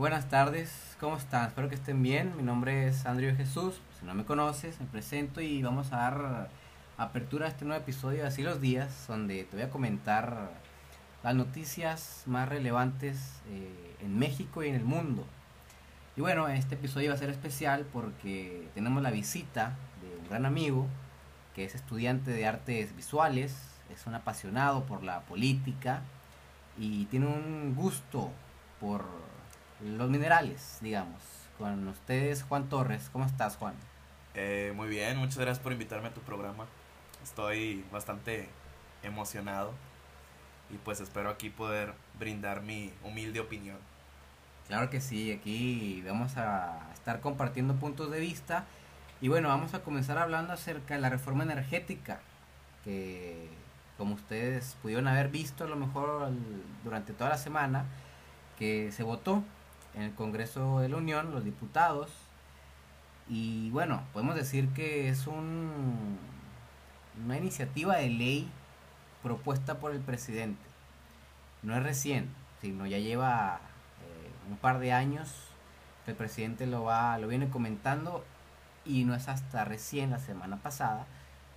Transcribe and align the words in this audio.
Buenas 0.00 0.30
tardes, 0.30 0.96
¿cómo 0.98 1.18
están? 1.18 1.48
Espero 1.48 1.68
que 1.68 1.74
estén 1.74 2.02
bien. 2.02 2.34
Mi 2.34 2.42
nombre 2.42 2.88
es 2.88 3.04
Andrew 3.04 3.36
Jesús. 3.36 3.82
Si 3.98 4.06
no 4.06 4.14
me 4.14 4.24
conoces, 4.24 4.80
me 4.80 4.86
presento 4.86 5.42
y 5.42 5.62
vamos 5.62 5.92
a 5.92 5.96
dar 5.98 6.48
apertura 6.96 7.44
a 7.44 7.48
este 7.50 7.66
nuevo 7.66 7.82
episodio 7.82 8.22
de 8.22 8.28
Así 8.28 8.42
los 8.42 8.62
Días, 8.62 9.04
donde 9.08 9.44
te 9.44 9.56
voy 9.56 9.66
a 9.66 9.68
comentar 9.68 10.52
las 11.22 11.34
noticias 11.34 12.22
más 12.24 12.48
relevantes 12.48 13.42
eh, 13.50 13.96
en 14.00 14.18
México 14.18 14.62
y 14.62 14.70
en 14.70 14.74
el 14.74 14.84
mundo. 14.84 15.26
Y 16.16 16.22
bueno, 16.22 16.48
este 16.48 16.76
episodio 16.76 17.10
va 17.10 17.16
a 17.16 17.18
ser 17.18 17.28
especial 17.28 17.84
porque 17.92 18.70
tenemos 18.72 19.02
la 19.02 19.10
visita 19.10 19.76
de 20.00 20.18
un 20.18 20.28
gran 20.30 20.46
amigo 20.46 20.86
que 21.54 21.66
es 21.66 21.74
estudiante 21.74 22.30
de 22.30 22.46
artes 22.46 22.96
visuales, 22.96 23.54
es 23.90 24.06
un 24.06 24.14
apasionado 24.14 24.84
por 24.84 25.02
la 25.02 25.20
política 25.20 26.00
y 26.78 27.04
tiene 27.04 27.26
un 27.26 27.74
gusto 27.74 28.30
por 28.80 29.04
los 29.84 30.10
minerales, 30.10 30.78
digamos. 30.80 31.22
Con 31.58 31.88
ustedes, 31.88 32.42
Juan 32.42 32.68
Torres. 32.68 33.10
¿Cómo 33.12 33.26
estás, 33.26 33.56
Juan? 33.56 33.74
Eh, 34.34 34.72
muy 34.74 34.88
bien, 34.88 35.16
muchas 35.18 35.38
gracias 35.38 35.58
por 35.58 35.72
invitarme 35.72 36.08
a 36.08 36.14
tu 36.14 36.20
programa. 36.20 36.66
Estoy 37.22 37.84
bastante 37.92 38.48
emocionado 39.02 39.72
y 40.70 40.76
pues 40.76 41.00
espero 41.00 41.30
aquí 41.30 41.50
poder 41.50 41.94
brindar 42.18 42.62
mi 42.62 42.92
humilde 43.02 43.40
opinión. 43.40 43.78
Claro 44.68 44.88
que 44.88 45.00
sí, 45.00 45.32
aquí 45.32 46.02
vamos 46.06 46.36
a 46.36 46.90
estar 46.94 47.20
compartiendo 47.20 47.74
puntos 47.74 48.10
de 48.10 48.20
vista 48.20 48.66
y 49.20 49.28
bueno, 49.28 49.48
vamos 49.48 49.74
a 49.74 49.82
comenzar 49.82 50.16
hablando 50.16 50.52
acerca 50.52 50.94
de 50.94 51.00
la 51.00 51.08
reforma 51.10 51.42
energética 51.42 52.20
que 52.84 53.48
como 53.98 54.14
ustedes 54.14 54.76
pudieron 54.80 55.08
haber 55.08 55.28
visto 55.28 55.64
a 55.64 55.66
lo 55.66 55.76
mejor 55.76 56.30
durante 56.84 57.12
toda 57.12 57.30
la 57.30 57.38
semana 57.38 57.84
que 58.58 58.92
se 58.92 59.02
votó 59.02 59.42
en 59.94 60.02
el 60.02 60.14
Congreso 60.14 60.80
de 60.80 60.88
la 60.88 60.96
Unión, 60.96 61.32
los 61.32 61.44
diputados, 61.44 62.10
y 63.28 63.70
bueno, 63.70 64.02
podemos 64.12 64.34
decir 64.34 64.68
que 64.70 65.08
es 65.08 65.28
un, 65.28 66.18
una 67.24 67.36
iniciativa 67.36 67.96
de 67.96 68.10
ley 68.10 68.50
propuesta 69.22 69.78
por 69.78 69.92
el 69.92 70.00
presidente. 70.00 70.60
No 71.62 71.76
es 71.76 71.82
recién, 71.82 72.28
sino 72.60 72.86
ya 72.86 72.98
lleva 72.98 73.60
eh, 74.02 74.50
un 74.50 74.56
par 74.56 74.80
de 74.80 74.92
años 74.92 75.32
que 76.04 76.10
el 76.10 76.16
presidente 76.16 76.66
lo 76.66 76.82
va, 76.82 77.18
lo 77.18 77.28
viene 77.28 77.48
comentando 77.48 78.24
y 78.84 79.04
no 79.04 79.14
es 79.14 79.28
hasta 79.28 79.64
recién 79.64 80.10
la 80.10 80.18
semana 80.18 80.56
pasada 80.56 81.06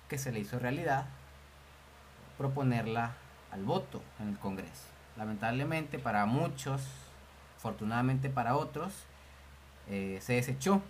que 0.08 0.16
se 0.16 0.30
le 0.30 0.40
hizo 0.40 0.60
realidad 0.60 1.06
proponerla 2.38 3.14
al 3.50 3.64
voto 3.64 4.00
en 4.20 4.28
el 4.28 4.38
Congreso. 4.38 4.86
Lamentablemente 5.16 5.98
para 5.98 6.26
muchos 6.26 6.82
afortunadamente 7.64 8.28
para 8.28 8.56
otros, 8.56 8.92
eh, 9.88 10.18
se 10.20 10.34
desechó, 10.34 10.82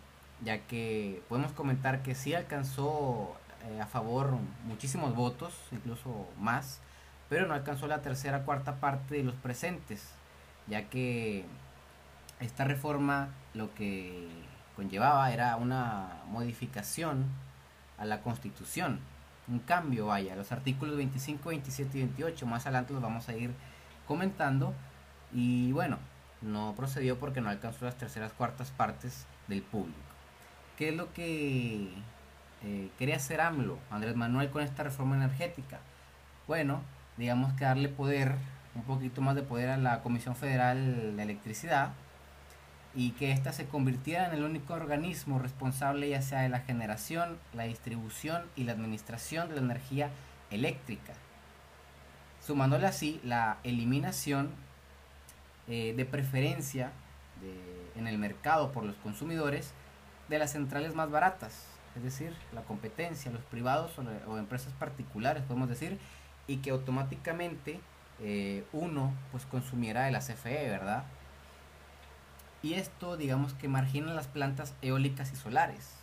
ya 0.43 0.59
que 0.67 1.23
podemos 1.29 1.53
comentar 1.53 2.03
que 2.03 2.17
sí 2.17 2.35
alcanzó 2.35 3.37
eh, 3.69 3.81
a 3.81 3.87
favor 3.87 4.33
muchísimos 4.67 5.15
votos, 5.15 5.55
incluso 5.71 6.29
más, 6.37 6.81
pero 7.29 7.47
no 7.47 7.55
alcanzó 7.55 7.87
la 7.87 8.03
tercera 8.03 8.43
cuarta 8.43 8.81
parte 8.81 9.15
de 9.15 9.23
los 9.23 9.37
presentes, 9.37 10.11
ya 10.67 10.89
que 10.91 11.45
esta 12.41 12.65
reforma 12.65 13.29
lo 13.55 13.73
que 13.75 14.27
conllevaba 14.75 15.33
era 15.33 15.55
una 15.55 16.23
modificación 16.27 17.27
a 17.99 18.05
la 18.05 18.21
constitución, 18.21 18.99
un 19.47 19.61
cambio, 19.61 20.07
vaya, 20.07 20.35
los 20.35 20.51
artículos 20.51 20.97
25, 20.97 21.51
27 21.51 21.99
y 21.99 22.01
28, 22.01 22.47
más 22.47 22.67
adelante 22.67 22.93
los 22.93 23.03
vamos 23.03 23.29
a 23.29 23.37
ir 23.37 23.53
comentando, 24.09 24.75
y 25.33 25.71
bueno, 25.71 25.99
no 26.45 26.75
procedió 26.77 27.19
porque 27.19 27.41
no 27.41 27.49
alcanzó 27.49 27.85
las 27.85 27.97
terceras 27.97 28.33
cuartas 28.33 28.71
partes 28.71 29.27
del 29.49 29.63
público. 29.63 29.99
¿Qué 30.77 30.91
es 30.91 30.97
lo 30.97 31.13
que 31.13 31.89
eh, 32.63 32.91
quería 32.99 33.17
hacer 33.17 33.41
AMLO, 33.41 33.79
Andrés 33.91 34.17
Manuel, 34.17 34.51
con 34.51 34.63
esta 34.63 34.83
reforma 34.83 35.17
energética? 35.17 35.81
Bueno, 36.47 36.83
digamos 37.17 37.53
que 37.55 37.65
darle 37.65 37.89
poder, 37.89 38.35
un 38.75 38.83
poquito 38.83 39.21
más 39.21 39.35
de 39.35 39.43
poder 39.43 39.71
a 39.71 39.77
la 39.77 40.03
Comisión 40.03 40.37
Federal 40.37 41.17
de 41.17 41.23
Electricidad 41.23 41.93
y 42.95 43.11
que 43.13 43.33
ésta 43.33 43.53
se 43.53 43.67
convirtiera 43.67 44.27
en 44.27 44.35
el 44.35 44.45
único 44.45 44.75
organismo 44.75 45.39
responsable 45.39 46.09
ya 46.09 46.23
sea 46.23 46.43
de 46.43 46.49
la 46.49 46.61
generación, 46.61 47.39
la 47.53 47.65
distribución 47.65 48.43
y 48.57 48.65
la 48.65 48.73
administración 48.73 49.49
de 49.49 49.57
la 49.57 49.63
energía 49.63 50.11
eléctrica, 50.51 51.13
sumándole 52.41 52.87
así 52.87 53.21
la 53.25 53.59
eliminación 53.65 54.51
eh, 55.69 55.95
de 55.97 56.05
preferencia 56.05 56.93
en 57.95 58.07
el 58.07 58.17
mercado 58.19 58.73
por 58.73 58.85
los 58.85 58.97
consumidores 58.97 59.75
de 60.29 60.39
las 60.39 60.53
centrales 60.53 60.95
más 60.95 61.11
baratas, 61.11 61.67
es 61.97 62.03
decir, 62.03 62.35
la 62.53 62.63
competencia, 62.63 63.31
los 63.31 63.43
privados 63.45 63.93
o, 64.27 64.39
empresas 64.39 64.73
particulares, 64.75 65.43
podemos 65.45 65.69
decir, 65.69 65.99
y 66.47 66.59
que 66.59 66.71
automáticamente 66.71 67.81
eh, 68.21 68.65
uno 68.73 69.13
pues 69.31 69.45
consumiera 69.47 70.05
de 70.05 70.13
la 70.13 70.21
CFE, 70.21 70.69
¿verdad? 70.69 71.05
Y 72.63 72.75
esto 72.75 73.17
digamos 73.17 73.53
que 73.55 73.69
margina 73.69 74.13
las 74.15 74.27
plantas 74.27 74.75
eólicas 74.83 75.33
y 75.33 75.37
solares, 75.37 75.95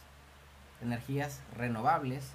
energías 0.81 1.41
renovables 1.55 2.33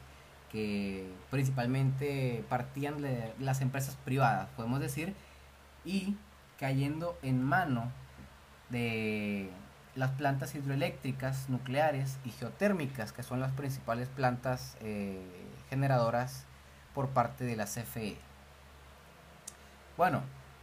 que 0.51 1.09
principalmente 1.31 2.45
partían 2.49 3.03
de 3.03 3.33
las 3.39 3.61
empresas 3.61 3.97
privadas, 4.05 4.49
podemos 4.57 4.81
decir, 4.81 5.15
y 5.85 6.17
cayendo 6.59 7.19
en 7.23 7.43
mano 7.43 7.91
de 8.71 9.51
las 9.95 10.11
plantas 10.13 10.55
hidroeléctricas, 10.55 11.49
nucleares 11.49 12.19
y 12.25 12.31
geotérmicas, 12.31 13.13
que 13.13 13.23
son 13.23 13.41
las 13.41 13.53
principales 13.53 14.09
plantas 14.09 14.77
eh, 14.81 15.21
generadoras 15.71 16.45
por 16.95 17.09
parte 17.09 17.45
de 17.45 17.57
la 17.57 17.65
CFE. 17.65 18.17
Bueno, 19.97 20.23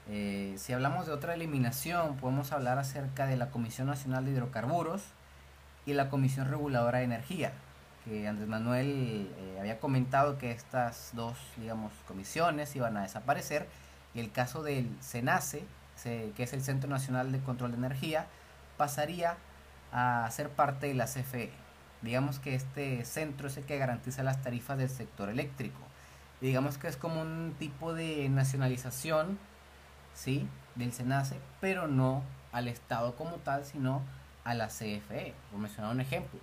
eh, 0.09 0.55
si 0.57 0.73
hablamos 0.73 1.07
de 1.07 1.13
otra 1.13 1.33
eliminación, 1.33 2.17
podemos 2.17 2.51
hablar 2.51 2.77
acerca 2.77 3.25
de 3.25 3.37
la 3.37 3.49
Comisión 3.49 3.87
Nacional 3.87 4.25
de 4.25 4.31
Hidrocarburos 4.31 5.03
y 5.85 5.93
la 5.93 6.09
Comisión 6.09 6.49
Reguladora 6.49 6.99
de 6.99 7.05
Energía, 7.05 7.53
que 8.05 8.27
Andrés 8.27 8.47
Manuel 8.47 9.31
eh, 9.37 9.57
había 9.59 9.79
comentado 9.79 10.37
que 10.37 10.51
estas 10.51 11.11
dos, 11.13 11.37
digamos, 11.57 11.91
comisiones 12.07 12.75
iban 12.75 12.97
a 12.97 13.03
desaparecer, 13.03 13.67
y 14.13 14.19
el 14.19 14.31
caso 14.31 14.61
del 14.61 14.95
SENACE, 15.01 15.65
que 16.03 16.43
es 16.43 16.53
el 16.53 16.61
Centro 16.61 16.89
Nacional 16.89 17.31
de 17.31 17.39
Control 17.39 17.71
de 17.71 17.77
Energía, 17.77 18.27
pasaría 18.77 19.37
a 19.91 20.29
ser 20.31 20.49
parte 20.49 20.87
de 20.87 20.93
la 20.93 21.05
CFE. 21.05 21.51
Digamos 22.01 22.39
que 22.39 22.55
este 22.55 23.05
centro 23.05 23.47
es 23.47 23.57
el 23.57 23.63
que 23.63 23.77
garantiza 23.77 24.23
las 24.23 24.41
tarifas 24.41 24.77
del 24.77 24.89
sector 24.89 25.29
eléctrico. 25.29 25.79
Digamos 26.41 26.77
que 26.77 26.87
es 26.87 26.97
como 26.97 27.21
un 27.21 27.55
tipo 27.57 27.93
de 27.93 28.27
nacionalización, 28.27 29.39
¿sí? 30.13 30.47
Del 30.75 30.91
SENACE, 30.91 31.39
pero 31.61 31.87
no 31.87 32.23
al 32.51 32.67
Estado 32.67 33.15
como 33.15 33.37
tal, 33.37 33.63
sino 33.65 34.01
a 34.43 34.53
la 34.53 34.67
CFE, 34.67 35.33
por 35.49 35.59
mencionar 35.59 35.93
un 35.93 36.01
ejemplo. 36.01 36.39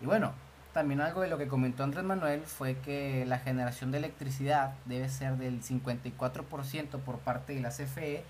Y 0.00 0.06
bueno, 0.06 0.32
también 0.72 1.00
algo 1.00 1.20
de 1.22 1.28
lo 1.28 1.38
que 1.38 1.48
comentó 1.48 1.84
Andrés 1.84 2.04
Manuel 2.04 2.42
fue 2.42 2.76
que 2.78 3.24
la 3.26 3.38
generación 3.38 3.92
de 3.92 3.98
electricidad 3.98 4.74
debe 4.84 5.08
ser 5.08 5.36
del 5.36 5.62
54% 5.62 6.98
por 7.00 7.18
parte 7.18 7.54
de 7.54 7.60
la 7.60 7.70
CFE 7.70 8.24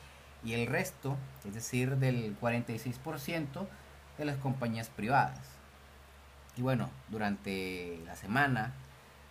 y 0.45 0.55
el 0.55 0.67
resto, 0.67 1.17
es 1.47 1.55
decir, 1.55 1.97
del 1.97 2.39
46% 2.41 3.67
de 4.19 4.25
las 4.25 4.37
compañías 4.37 4.89
privadas. 4.89 5.41
Y 6.57 6.63
bueno, 6.63 6.91
durante 7.09 8.01
la 8.07 8.17
semana 8.17 8.73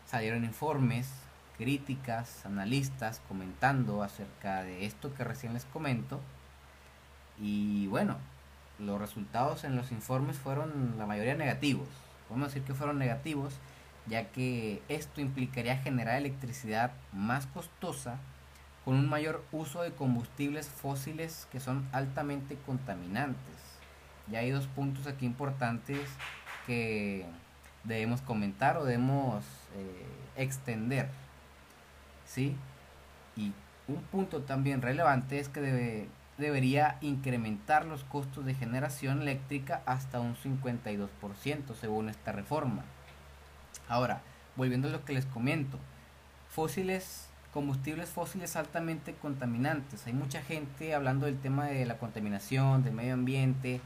salieron 0.06 0.44
informes, 0.44 1.10
críticas, 1.58 2.46
analistas 2.46 3.22
comentando 3.28 4.04
acerca 4.04 4.64
de 4.64 4.86
esto 4.86 5.14
que 5.16 5.24
recién 5.24 5.54
les 5.54 5.66
comento. 5.66 6.22
Y 7.40 7.88
bueno, 7.88 8.18
los 8.80 9.00
resultados 9.00 9.64
en 9.64 9.76
los 9.76 9.92
informes 9.92 10.38
fueron 10.38 10.96
la 10.98 11.06
mayoría 11.06 11.36
negativos. 11.36 11.88
Podemos 12.28 12.50
decir 12.50 12.64
que 12.64 12.74
fueron 12.74 13.00
negativos, 13.00 13.56
ya 14.06 14.32
que 14.32 14.82
esto 14.88 15.22
implicaría 15.22 15.78
generar 15.78 16.18
electricidad 16.18 16.92
más 17.12 17.48
costosa 17.48 18.20
con 18.86 18.94
un 18.94 19.10
mayor 19.10 19.44
uso 19.52 19.82
de 19.82 19.92
combustibles 19.92 20.70
fósiles 20.70 21.48
que 21.52 21.60
son 21.60 21.88
altamente 21.92 22.56
contaminantes. 22.68 23.56
Ya 24.32 24.40
hay 24.40 24.52
dos 24.52 24.68
puntos 24.68 25.08
aquí 25.08 25.26
importantes 25.26 26.08
que 26.68 27.26
debemos 27.84 28.22
comentar 28.22 28.78
o 28.78 28.86
debemos 28.86 29.44
eh, 29.76 30.06
extender. 30.38 31.10
¿sí? 32.28 32.56
Y 33.36 33.54
un 33.88 34.02
punto 34.04 34.42
también 34.42 34.84
relevante 34.84 35.40
es 35.40 35.50
que 35.50 35.62
debe, 35.62 36.08
debería 36.38 36.98
incrementar 37.02 37.86
los 37.86 38.04
costos 38.04 38.46
de 38.46 38.54
generación 38.54 39.22
eléctrica 39.22 39.82
hasta 39.88 40.20
un 40.20 40.36
52% 40.36 41.10
según 41.80 42.10
esta 42.10 42.32
reforma. 42.32 42.84
Ahora, 43.88 44.22
volviendo 44.56 44.90
a 44.90 44.92
lo 44.92 45.06
que 45.06 45.14
les 45.14 45.26
comento, 45.26 45.80
fósiles 46.50 47.30
combustibles 47.56 48.10
fósiles 48.10 48.58
altamente 48.58 49.14
contaminantes. 49.14 50.06
Hay 50.08 50.12
mucha 50.12 50.42
gente 50.42 50.94
hablando 50.94 51.26
del 51.26 51.40
tema 51.40 51.68
de 51.68 51.86
la 51.86 51.98
contaminación, 51.98 52.84
del 52.84 52.94
medio 52.94 53.14
ambiente, 53.14 53.80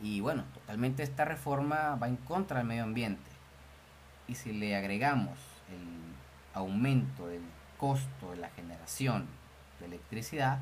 y 0.00 0.20
bueno, 0.20 0.44
totalmente 0.54 1.02
esta 1.02 1.26
reforma 1.26 1.96
va 1.96 2.08
en 2.08 2.16
contra 2.16 2.56
del 2.56 2.66
medio 2.66 2.82
ambiente. 2.82 3.30
Y 4.26 4.36
si 4.36 4.54
le 4.54 4.74
agregamos 4.74 5.38
el 5.68 6.14
aumento 6.54 7.26
del 7.26 7.42
costo 7.76 8.30
de 8.30 8.38
la 8.38 8.48
generación 8.48 9.26
de 9.80 9.86
electricidad, 9.86 10.60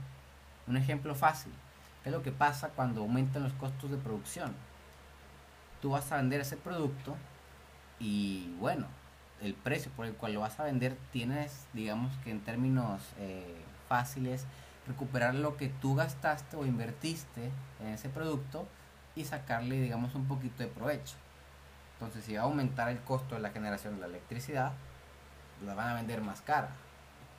un 0.67 0.77
ejemplo 0.77 1.15
fácil, 1.15 1.53
¿qué 2.03 2.09
es 2.09 2.13
lo 2.13 2.25
que 2.25 2.33
pasa 2.33 2.71
cuando 2.71 3.03
aumentan 3.03 3.45
los 3.45 3.53
costos 3.53 3.89
de 3.89 3.99
producción? 3.99 4.53
Tú 5.81 5.91
vas 5.91 6.11
a 6.11 6.17
vender 6.17 6.41
ese 6.41 6.57
producto 6.57 7.17
y 8.01 8.53
bueno, 8.59 8.89
el 9.41 9.55
precio 9.55 9.91
por 9.93 10.07
el 10.07 10.15
cual 10.15 10.35
lo 10.35 10.41
vas 10.41 10.59
a 10.59 10.65
vender 10.65 10.97
tienes, 11.13 11.67
digamos 11.73 12.13
que 12.25 12.31
en 12.31 12.41
términos 12.41 13.03
eh, 13.19 13.57
fáciles, 13.89 14.47
recuperar 14.87 15.35
lo 15.35 15.57
que 15.57 15.69
tú 15.69 15.95
gastaste 15.95 16.57
o 16.57 16.67
invertiste 16.67 17.51
en 17.81 17.89
ese 17.89 18.09
producto 18.09 18.67
y 19.15 19.25
sacarle, 19.25 19.81
digamos, 19.81 20.15
un 20.15 20.27
poquito 20.27 20.63
de 20.63 20.69
provecho. 20.69 21.17
Entonces, 21.95 22.25
si 22.25 22.35
va 22.35 22.43
a 22.43 22.45
aumentar 22.45 22.89
el 22.89 23.01
costo 23.01 23.35
de 23.35 23.41
la 23.41 23.51
generación 23.51 23.95
de 23.97 24.01
la 24.03 24.07
electricidad, 24.07 24.73
la 25.65 25.75
van 25.75 25.89
a 25.89 25.95
vender 25.95 26.23
más 26.23 26.41
cara. 26.41 26.71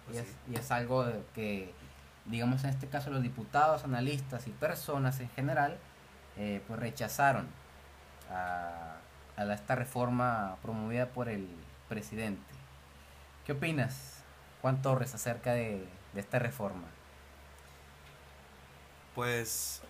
y, 0.07 0.11
pues 0.11 0.17
es, 0.19 0.35
y, 0.49 0.55
es, 0.55 0.71
algo 0.71 1.05
que, 1.33 1.73
digamos, 2.25 2.63
en 2.63 2.71
este 2.71 2.87
caso 2.87 3.09
los 3.09 3.23
diputados, 3.23 3.83
analistas 3.83 4.47
y 4.47 4.51
personas 4.51 5.19
en 5.19 5.29
general, 5.29 5.77
eh, 6.37 6.61
pues 6.67 6.79
rechazaron 6.79 7.47
a, 8.31 8.97
a 9.37 9.53
esta 9.53 9.75
reforma 9.75 10.57
promovida 10.61 11.07
por 11.07 11.29
el 11.29 11.47
presidente. 11.89 12.53
¿Qué 13.45 13.53
opinas, 13.53 14.23
Juan 14.61 14.81
Torres, 14.81 15.13
acerca 15.15 15.53
de, 15.53 15.85
esta 16.15 16.39
reforma? 16.39 16.87
Pues 19.15 19.81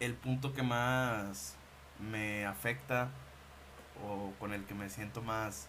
el 0.00 0.14
punto 0.14 0.54
que 0.54 0.62
más 0.62 1.56
me 1.98 2.46
afecta 2.46 3.08
o 4.06 4.32
con 4.38 4.52
el 4.52 4.64
que 4.64 4.74
me 4.74 4.88
siento 4.88 5.20
más 5.20 5.68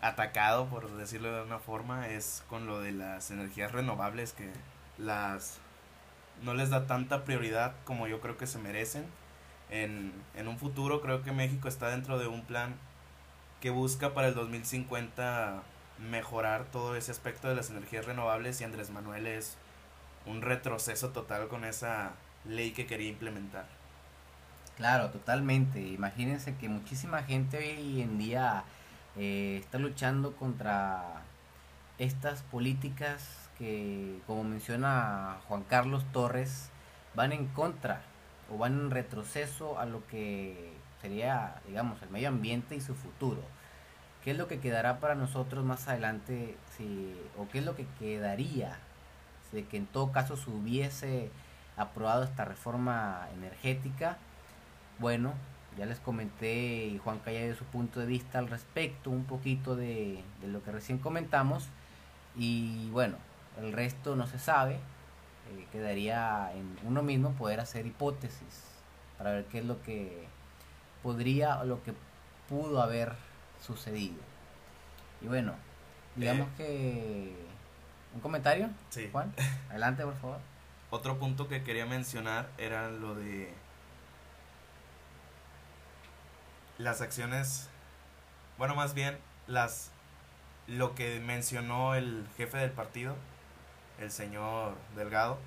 atacado, 0.00 0.66
por 0.66 0.90
decirlo 0.96 1.34
de 1.34 1.42
una 1.42 1.58
forma, 1.58 2.08
es 2.08 2.44
con 2.48 2.66
lo 2.66 2.80
de 2.80 2.92
las 2.92 3.30
energías 3.30 3.72
renovables 3.72 4.32
que 4.32 4.52
las 4.98 5.60
no 6.42 6.54
les 6.54 6.70
da 6.70 6.86
tanta 6.86 7.24
prioridad 7.24 7.74
como 7.84 8.06
yo 8.08 8.20
creo 8.20 8.36
que 8.36 8.46
se 8.46 8.58
merecen. 8.58 9.06
En, 9.70 10.12
en 10.34 10.48
un 10.48 10.58
futuro 10.58 11.00
creo 11.00 11.22
que 11.22 11.32
México 11.32 11.68
está 11.68 11.88
dentro 11.88 12.18
de 12.18 12.26
un 12.26 12.44
plan 12.44 12.74
que 13.64 13.70
busca 13.70 14.12
para 14.12 14.28
el 14.28 14.34
2050 14.34 15.62
mejorar 16.10 16.66
todo 16.66 16.96
ese 16.96 17.10
aspecto 17.10 17.48
de 17.48 17.54
las 17.54 17.70
energías 17.70 18.04
renovables 18.04 18.60
y 18.60 18.64
Andrés 18.64 18.90
Manuel 18.90 19.26
es 19.26 19.56
un 20.26 20.42
retroceso 20.42 21.12
total 21.12 21.48
con 21.48 21.64
esa 21.64 22.10
ley 22.44 22.72
que 22.72 22.84
quería 22.84 23.08
implementar. 23.08 23.64
Claro, 24.76 25.08
totalmente. 25.08 25.80
Imagínense 25.80 26.54
que 26.56 26.68
muchísima 26.68 27.22
gente 27.22 27.56
hoy 27.56 28.02
en 28.02 28.18
día 28.18 28.64
eh, 29.16 29.60
está 29.62 29.78
luchando 29.78 30.36
contra 30.36 31.22
estas 31.96 32.42
políticas 32.42 33.48
que, 33.56 34.18
como 34.26 34.44
menciona 34.44 35.38
Juan 35.48 35.62
Carlos 35.62 36.04
Torres, 36.12 36.68
van 37.14 37.32
en 37.32 37.46
contra 37.46 38.02
o 38.52 38.58
van 38.58 38.74
en 38.78 38.90
retroceso 38.90 39.78
a 39.78 39.86
lo 39.86 40.06
que 40.06 40.73
sería, 41.04 41.56
digamos, 41.66 42.00
el 42.00 42.08
medio 42.08 42.28
ambiente 42.28 42.74
y 42.74 42.80
su 42.80 42.94
futuro. 42.94 43.42
¿Qué 44.22 44.30
es 44.30 44.38
lo 44.38 44.48
que 44.48 44.58
quedará 44.58 45.00
para 45.00 45.14
nosotros 45.14 45.62
más 45.62 45.86
adelante 45.86 46.56
si, 46.74 47.14
o 47.38 47.46
qué 47.50 47.58
es 47.58 47.64
lo 47.66 47.76
que 47.76 47.86
quedaría 47.98 48.78
de 49.52 49.66
que 49.66 49.76
en 49.76 49.84
todo 49.84 50.12
caso 50.12 50.38
se 50.38 50.48
hubiese 50.48 51.30
aprobado 51.76 52.24
esta 52.24 52.46
reforma 52.46 53.28
energética? 53.34 54.16
Bueno, 54.98 55.34
ya 55.76 55.84
les 55.84 56.00
comenté 56.00 56.86
y 56.86 56.96
Juan 56.96 57.18
Calla 57.18 57.44
dio 57.44 57.54
su 57.54 57.66
punto 57.66 58.00
de 58.00 58.06
vista 58.06 58.38
al 58.38 58.48
respecto, 58.48 59.10
un 59.10 59.24
poquito 59.24 59.76
de, 59.76 60.24
de 60.40 60.48
lo 60.48 60.62
que 60.62 60.72
recién 60.72 60.96
comentamos. 60.96 61.68
Y 62.34 62.88
bueno, 62.92 63.18
el 63.60 63.74
resto 63.74 64.16
no 64.16 64.26
se 64.26 64.38
sabe. 64.38 64.76
Eh, 64.76 65.66
quedaría 65.70 66.50
en 66.54 66.78
uno 66.82 67.02
mismo 67.02 67.32
poder 67.32 67.60
hacer 67.60 67.84
hipótesis 67.84 68.64
para 69.18 69.32
ver 69.32 69.44
qué 69.44 69.58
es 69.58 69.66
lo 69.66 69.82
que 69.82 70.32
podría 71.04 71.60
o 71.60 71.64
lo 71.64 71.82
que 71.84 71.92
pudo 72.48 72.82
haber 72.82 73.12
sucedido. 73.60 74.16
Y 75.20 75.26
bueno, 75.26 75.54
digamos 76.16 76.48
eh. 76.48 76.52
que... 76.56 77.44
¿Un 78.14 78.20
comentario? 78.20 78.70
Sí. 78.88 79.08
Juan, 79.12 79.32
adelante 79.70 80.02
por 80.02 80.16
favor. 80.16 80.38
Otro 80.90 81.18
punto 81.18 81.46
que 81.46 81.62
quería 81.62 81.84
mencionar 81.84 82.48
era 82.56 82.90
lo 82.90 83.14
de 83.14 83.52
las 86.78 87.00
acciones, 87.02 87.68
bueno, 88.58 88.74
más 88.74 88.94
bien 88.94 89.18
las 89.46 89.90
lo 90.66 90.94
que 90.94 91.20
mencionó 91.20 91.94
el 91.94 92.26
jefe 92.38 92.56
del 92.56 92.70
partido, 92.70 93.14
el 94.00 94.10
señor 94.10 94.74
Delgado. 94.96 95.38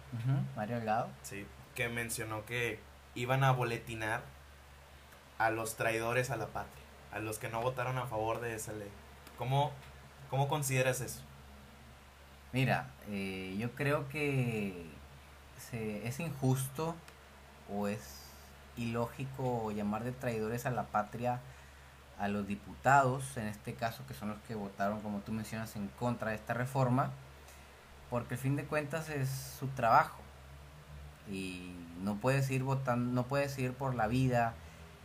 Mario 0.56 0.76
Delgado. 0.78 1.10
Sí, 1.24 1.48
que 1.74 1.90
mencionó 1.90 2.46
que 2.46 2.80
iban 3.16 3.44
a 3.44 3.52
boletinar 3.52 4.22
a 5.38 5.50
los 5.52 5.76
traidores 5.76 6.32
a 6.32 6.38
la 6.38 6.48
patria, 6.48 6.84
a 7.12 7.20
los 7.20 7.40
que 7.40 7.50
no 7.50 7.62
votaron 7.62 7.98
a 7.98 8.06
favor 8.06 8.42
de 8.42 8.56
esa 8.56 8.74
ley. 8.74 8.90
¿Cómo, 9.38 9.72
cómo 10.30 10.48
consideras 10.48 11.02
eso? 11.02 11.22
Mira, 12.54 12.90
eh, 13.10 13.56
yo 13.60 13.72
creo 13.72 14.08
que 14.10 14.90
se, 15.70 16.08
es 16.08 16.20
injusto 16.20 16.96
o 17.72 17.88
es 17.88 18.24
ilógico 18.78 19.72
llamar 19.72 20.04
de 20.04 20.12
traidores 20.12 20.66
a 20.66 20.72
la 20.72 20.84
patria 20.84 21.40
a 22.20 22.28
los 22.28 22.48
diputados, 22.48 23.38
en 23.38 23.48
este 23.48 23.76
caso 23.76 24.04
que 24.08 24.14
son 24.14 24.30
los 24.30 24.40
que 24.48 24.56
votaron, 24.56 25.02
como 25.02 25.20
tú 25.20 25.32
mencionas, 25.32 25.76
en 25.76 25.88
contra 26.00 26.32
de 26.32 26.36
esta 26.38 26.54
reforma, 26.54 27.12
porque 28.10 28.36
al 28.36 28.40
fin 28.40 28.56
de 28.56 28.66
cuentas 28.66 29.10
es 29.10 29.30
su 29.60 29.68
trabajo 29.68 30.20
y 31.30 31.76
no 32.02 32.16
puedes 32.16 32.50
ir 32.50 32.64
votando, 32.64 33.12
no 33.14 33.28
puedes 33.28 33.58
ir 33.60 33.74
por 33.74 33.94
la 33.94 34.08
vida 34.08 34.56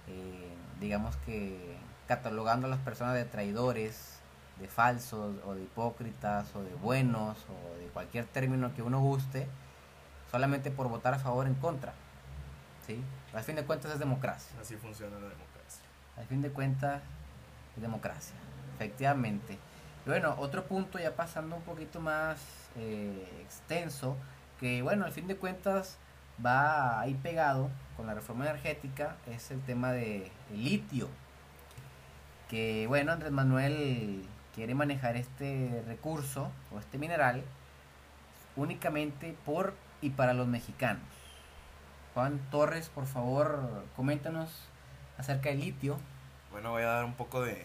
eh, 0.08 0.54
digamos 0.80 1.16
que 1.18 1.76
catalogando 2.08 2.66
a 2.66 2.70
las 2.70 2.80
personas 2.80 3.14
de 3.14 3.24
traidores, 3.24 4.18
de 4.58 4.68
falsos 4.68 5.34
o 5.44 5.54
de 5.54 5.62
hipócritas 5.62 6.54
o 6.54 6.62
de 6.62 6.74
buenos 6.74 7.38
o 7.48 7.78
de 7.78 7.86
cualquier 7.86 8.26
término 8.26 8.74
que 8.74 8.82
uno 8.82 9.00
guste, 9.00 9.46
solamente 10.30 10.70
por 10.70 10.88
votar 10.88 11.14
a 11.14 11.18
favor 11.18 11.46
o 11.46 11.48
en 11.48 11.54
contra. 11.54 11.92
¿sí? 12.86 13.02
Al 13.32 13.44
fin 13.44 13.56
de 13.56 13.64
cuentas 13.64 13.92
es 13.92 13.98
democracia. 13.98 14.56
Así 14.60 14.76
funciona 14.76 15.14
la 15.14 15.28
democracia. 15.28 15.82
Al 16.16 16.26
fin 16.26 16.42
de 16.42 16.50
cuentas 16.50 17.00
es 17.76 17.82
democracia, 17.82 18.34
efectivamente. 18.76 19.58
bueno, 20.06 20.34
otro 20.38 20.64
punto 20.64 20.98
ya 20.98 21.14
pasando 21.16 21.56
un 21.56 21.62
poquito 21.62 22.00
más 22.00 22.38
eh, 22.76 23.40
extenso, 23.42 24.16
que 24.60 24.82
bueno, 24.82 25.06
al 25.06 25.12
fin 25.12 25.26
de 25.26 25.36
cuentas 25.36 25.96
va 26.44 27.00
ahí 27.00 27.14
pegado 27.14 27.70
con 27.96 28.06
la 28.06 28.14
reforma 28.14 28.44
energética 28.44 29.16
es 29.26 29.50
el 29.50 29.60
tema 29.62 29.92
de 29.92 30.30
litio. 30.54 31.08
Que 32.48 32.86
bueno, 32.86 33.12
Andrés 33.12 33.32
Manuel 33.32 34.24
quiere 34.54 34.74
manejar 34.74 35.16
este 35.16 35.82
recurso 35.86 36.50
o 36.74 36.78
este 36.78 36.98
mineral 36.98 37.42
únicamente 38.56 39.34
por 39.44 39.74
y 40.00 40.10
para 40.10 40.34
los 40.34 40.46
mexicanos. 40.46 41.04
Juan 42.14 42.40
Torres, 42.50 42.90
por 42.90 43.06
favor, 43.06 43.84
coméntanos 43.96 44.50
acerca 45.16 45.48
del 45.48 45.60
litio. 45.60 45.98
Bueno, 46.50 46.72
voy 46.72 46.82
a 46.82 46.86
dar 46.86 47.04
un 47.04 47.14
poco 47.14 47.40
de, 47.40 47.64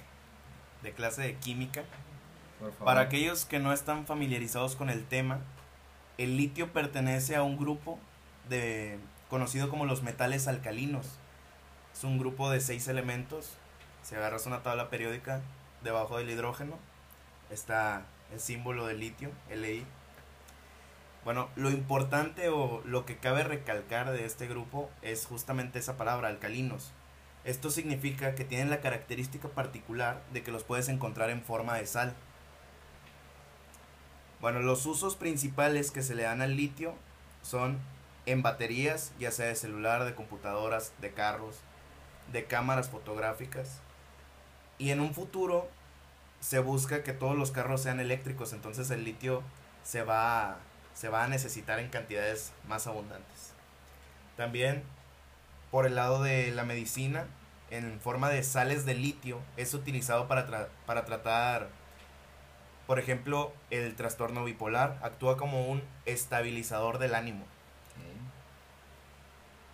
de 0.83 0.93
clase 0.93 1.21
de 1.21 1.36
química. 1.36 1.83
Para 2.83 3.01
aquellos 3.01 3.45
que 3.45 3.59
no 3.59 3.74
están 3.74 4.05
familiarizados 4.05 4.75
con 4.75 4.89
el 4.89 5.05
tema, 5.05 5.39
el 6.17 6.38
litio 6.38 6.71
pertenece 6.71 7.36
a 7.36 7.43
un 7.43 7.57
grupo 7.57 8.00
de 8.50 9.00
conocido 9.30 9.70
como 9.70 9.86
los 9.86 10.04
metales 10.04 10.48
alcalinos. 10.48 11.20
Es 11.94 12.04
un 12.04 12.20
grupo 12.20 12.50
de 12.50 12.62
seis 12.62 12.88
elementos. 12.88 13.58
Si 14.04 14.16
agarras 14.16 14.46
una 14.46 14.63
tabla 14.63 14.89
periódica 14.89 15.42
debajo 15.84 16.18
del 16.18 16.30
hidrógeno, 16.30 16.77
está 17.50 18.06
el 18.32 18.39
símbolo 18.39 18.86
de 18.86 18.94
litio, 18.94 19.32
Li. 19.50 19.86
Bueno, 21.24 21.50
lo 21.56 21.70
importante 21.72 22.50
o 22.50 22.82
lo 22.86 23.06
que 23.06 23.18
cabe 23.18 23.44
recalcar 23.44 24.12
de 24.12 24.25
este 24.25 24.48
grupo 24.48 24.89
es 25.01 25.25
justamente 25.25 25.80
esa 25.80 25.98
palabra, 25.98 26.30
alcalinos. 26.30 26.92
Esto 27.44 27.70
significa 27.70 28.36
que 28.36 28.46
tienen 28.46 28.70
la 28.70 28.80
característica 28.80 29.50
particular 29.50 30.22
de 30.32 30.44
que 30.44 30.51
los 30.51 30.63
puedes 30.63 30.88
encontrar 30.89 31.30
en 31.30 31.42
forma 31.42 31.75
de 31.75 31.86
sal. 31.86 32.13
Bueno, 34.39 34.60
los 34.60 34.86
usos 34.86 35.16
principales 35.16 35.92
que 35.92 36.04
se 36.04 36.16
le 36.16 36.24
dan 36.24 36.42
al 36.42 36.56
litio 36.56 36.94
son 37.42 37.80
en 38.27 38.43
baterías, 38.43 39.13
ya 39.17 39.31
sea 39.31 39.48
de 39.48 39.55
celular, 39.55 40.03
de 40.03 40.13
computadoras, 40.13 40.91
de 41.00 41.13
carros, 41.13 41.55
de 42.31 42.43
cámaras 42.43 42.89
fotográficas. 42.89 43.79
Y 44.77 44.91
en 44.91 45.00
un 45.00 45.13
futuro 45.13 45.69
se 46.41 46.60
busca 46.60 47.03
que 47.03 47.13
todos 47.13 47.38
los 47.38 47.51
carros 47.51 47.81
sean 47.81 48.00
eléctricos, 48.01 48.53
entonces 48.53 48.91
el 48.91 49.05
litio 49.05 49.41
se 49.84 50.03
va, 50.03 50.57
se 50.93 51.07
va 51.07 51.24
a 51.24 51.27
necesitar 51.29 51.79
en 51.79 51.89
cantidades 51.89 52.51
más 52.67 52.86
abundantes. 52.86 53.53
También 54.36 54.84
por 55.72 55.86
el 55.86 55.96
lado 55.96 56.22
de 56.22 56.51
la 56.51 56.65
medicina, 56.65 57.27
en 57.72 58.00
forma 58.01 58.29
de 58.29 58.43
sales 58.43 58.86
de 58.86 58.93
litio, 58.93 59.39
es 59.55 59.74
utilizado 59.74 60.27
para, 60.27 60.67
para 60.86 61.05
tratar, 61.05 61.69
por 62.88 63.00
ejemplo, 63.00 63.53
el 63.69 63.96
trastorno 63.96 64.43
bipolar, 64.43 65.00
actúa 65.01 65.38
como 65.38 65.67
un 65.67 65.81
estabilizador 66.05 67.00
del 67.00 67.15
ánimo. 67.15 67.46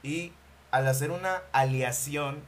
Y 0.04 0.32
al 0.72 0.88
hacer 0.88 1.12
una 1.12 1.42
aleación 1.54 2.40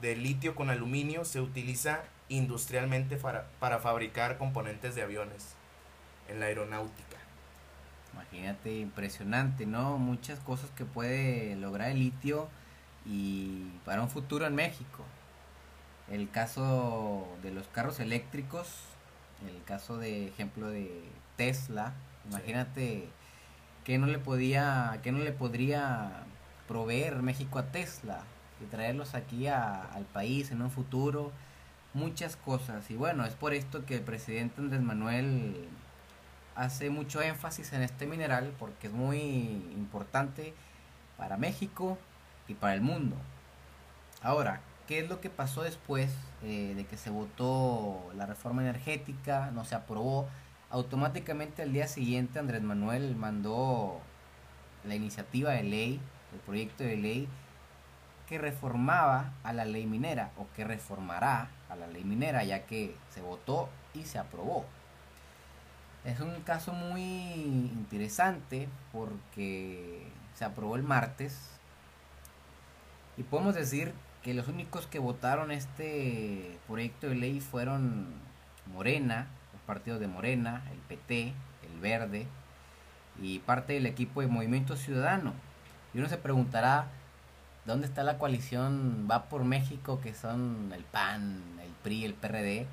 de 0.00 0.16
litio 0.16 0.54
con 0.54 0.70
aluminio, 0.70 1.24
se 1.24 1.40
utiliza 1.40 2.00
industrialmente 2.28 3.16
para, 3.16 3.46
para 3.58 3.78
fabricar 3.78 4.38
componentes 4.38 4.94
de 4.94 5.02
aviones 5.02 5.54
en 6.28 6.40
la 6.40 6.46
aeronáutica. 6.46 7.16
Imagínate, 8.12 8.78
impresionante, 8.78 9.66
¿no? 9.66 9.98
Muchas 9.98 10.38
cosas 10.40 10.70
que 10.76 10.84
puede 10.84 11.56
lograr 11.56 11.90
el 11.90 11.98
litio 11.98 12.48
y 13.06 13.70
para 13.84 14.02
un 14.02 14.10
futuro 14.10 14.46
en 14.46 14.54
México. 14.54 15.04
El 16.10 16.28
caso 16.30 17.28
de 17.42 17.50
los 17.52 17.66
carros 17.68 18.00
eléctricos, 18.00 18.68
el 19.46 19.62
caso 19.64 19.96
de 19.96 20.28
ejemplo 20.28 20.68
de 20.68 21.02
Tesla, 21.36 21.94
imagínate 22.28 23.08
que 23.84 23.98
no 23.98 24.06
le 24.06 24.18
podía, 24.18 24.98
que 25.02 25.12
no 25.12 25.20
le 25.20 25.32
podría 25.32 26.24
proveer 26.70 27.20
México 27.20 27.58
a 27.58 27.64
Tesla 27.64 28.20
y 28.62 28.66
traerlos 28.66 29.16
aquí 29.16 29.48
al 29.48 30.04
país 30.12 30.52
en 30.52 30.62
un 30.62 30.70
futuro 30.70 31.32
muchas 31.94 32.36
cosas. 32.36 32.88
Y 32.92 32.94
bueno, 32.94 33.24
es 33.24 33.34
por 33.34 33.54
esto 33.54 33.84
que 33.84 33.96
el 33.96 34.02
presidente 34.02 34.60
Andrés 34.60 34.80
Manuel 34.80 35.68
hace 36.54 36.88
mucho 36.88 37.22
énfasis 37.22 37.72
en 37.72 37.82
este 37.82 38.06
mineral 38.06 38.52
porque 38.56 38.86
es 38.86 38.92
muy 38.92 39.18
importante 39.18 40.54
para 41.16 41.36
México 41.36 41.98
y 42.46 42.54
para 42.54 42.74
el 42.74 42.82
mundo. 42.82 43.16
Ahora, 44.22 44.60
¿qué 44.86 45.00
es 45.00 45.08
lo 45.08 45.20
que 45.20 45.28
pasó 45.28 45.64
después 45.64 46.12
eh, 46.44 46.74
de 46.76 46.86
que 46.86 46.96
se 46.96 47.10
votó 47.10 48.12
la 48.14 48.26
reforma 48.26 48.62
energética? 48.62 49.50
No 49.50 49.64
se 49.64 49.74
aprobó. 49.74 50.28
Automáticamente 50.70 51.62
al 51.62 51.72
día 51.72 51.88
siguiente 51.88 52.38
Andrés 52.38 52.62
Manuel 52.62 53.16
mandó 53.16 53.98
la 54.84 54.94
iniciativa 54.94 55.50
de 55.50 55.64
ley, 55.64 56.00
el 56.32 56.40
proyecto 56.40 56.84
de 56.84 56.96
ley 56.96 57.28
que 58.28 58.38
reformaba 58.38 59.32
a 59.42 59.52
la 59.52 59.64
ley 59.64 59.86
minera 59.86 60.30
o 60.38 60.46
que 60.54 60.64
reformará 60.64 61.50
a 61.68 61.76
la 61.76 61.86
ley 61.88 62.04
minera 62.04 62.44
ya 62.44 62.64
que 62.66 62.94
se 63.10 63.20
votó 63.20 63.68
y 63.94 64.04
se 64.04 64.18
aprobó. 64.18 64.64
Es 66.04 66.20
un 66.20 66.40
caso 66.42 66.72
muy 66.72 67.02
interesante 67.02 68.68
porque 68.92 70.06
se 70.34 70.44
aprobó 70.44 70.76
el 70.76 70.82
martes 70.82 71.36
y 73.16 73.22
podemos 73.22 73.54
decir 73.54 73.92
que 74.22 74.32
los 74.32 74.48
únicos 74.48 74.86
que 74.86 74.98
votaron 74.98 75.50
este 75.50 76.58
proyecto 76.66 77.08
de 77.08 77.16
ley 77.16 77.40
fueron 77.40 78.06
Morena, 78.72 79.26
los 79.52 79.62
partidos 79.62 80.00
de 80.00 80.08
Morena, 80.08 80.62
el 80.72 80.78
PT, 80.78 81.34
el 81.70 81.80
Verde 81.80 82.26
y 83.20 83.40
parte 83.40 83.74
del 83.74 83.86
equipo 83.86 84.20
de 84.20 84.28
Movimiento 84.28 84.76
Ciudadano. 84.76 85.34
Y 85.92 85.98
uno 85.98 86.08
se 86.08 86.18
preguntará, 86.18 86.86
¿Dónde 87.66 87.86
está 87.86 88.02
la 88.02 88.16
coalición 88.16 89.06
Va 89.10 89.24
por 89.28 89.44
México, 89.44 90.00
que 90.00 90.14
son 90.14 90.72
el 90.74 90.82
PAN, 90.82 91.42
el 91.62 91.70
PRI, 91.82 92.04
el 92.06 92.14
PRD? 92.14 92.66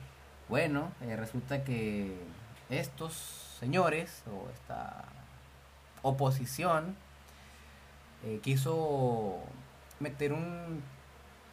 Bueno, 0.47 0.91
eh, 1.01 1.17
resulta 1.17 1.63
que 1.63 2.17
estos 2.69 3.13
señores 3.59 4.23
o 4.27 4.49
esta 4.49 5.03
oposición 6.03 6.95
eh, 8.23 8.39
quiso 8.41 9.39
meter 9.99 10.31
un 10.31 10.81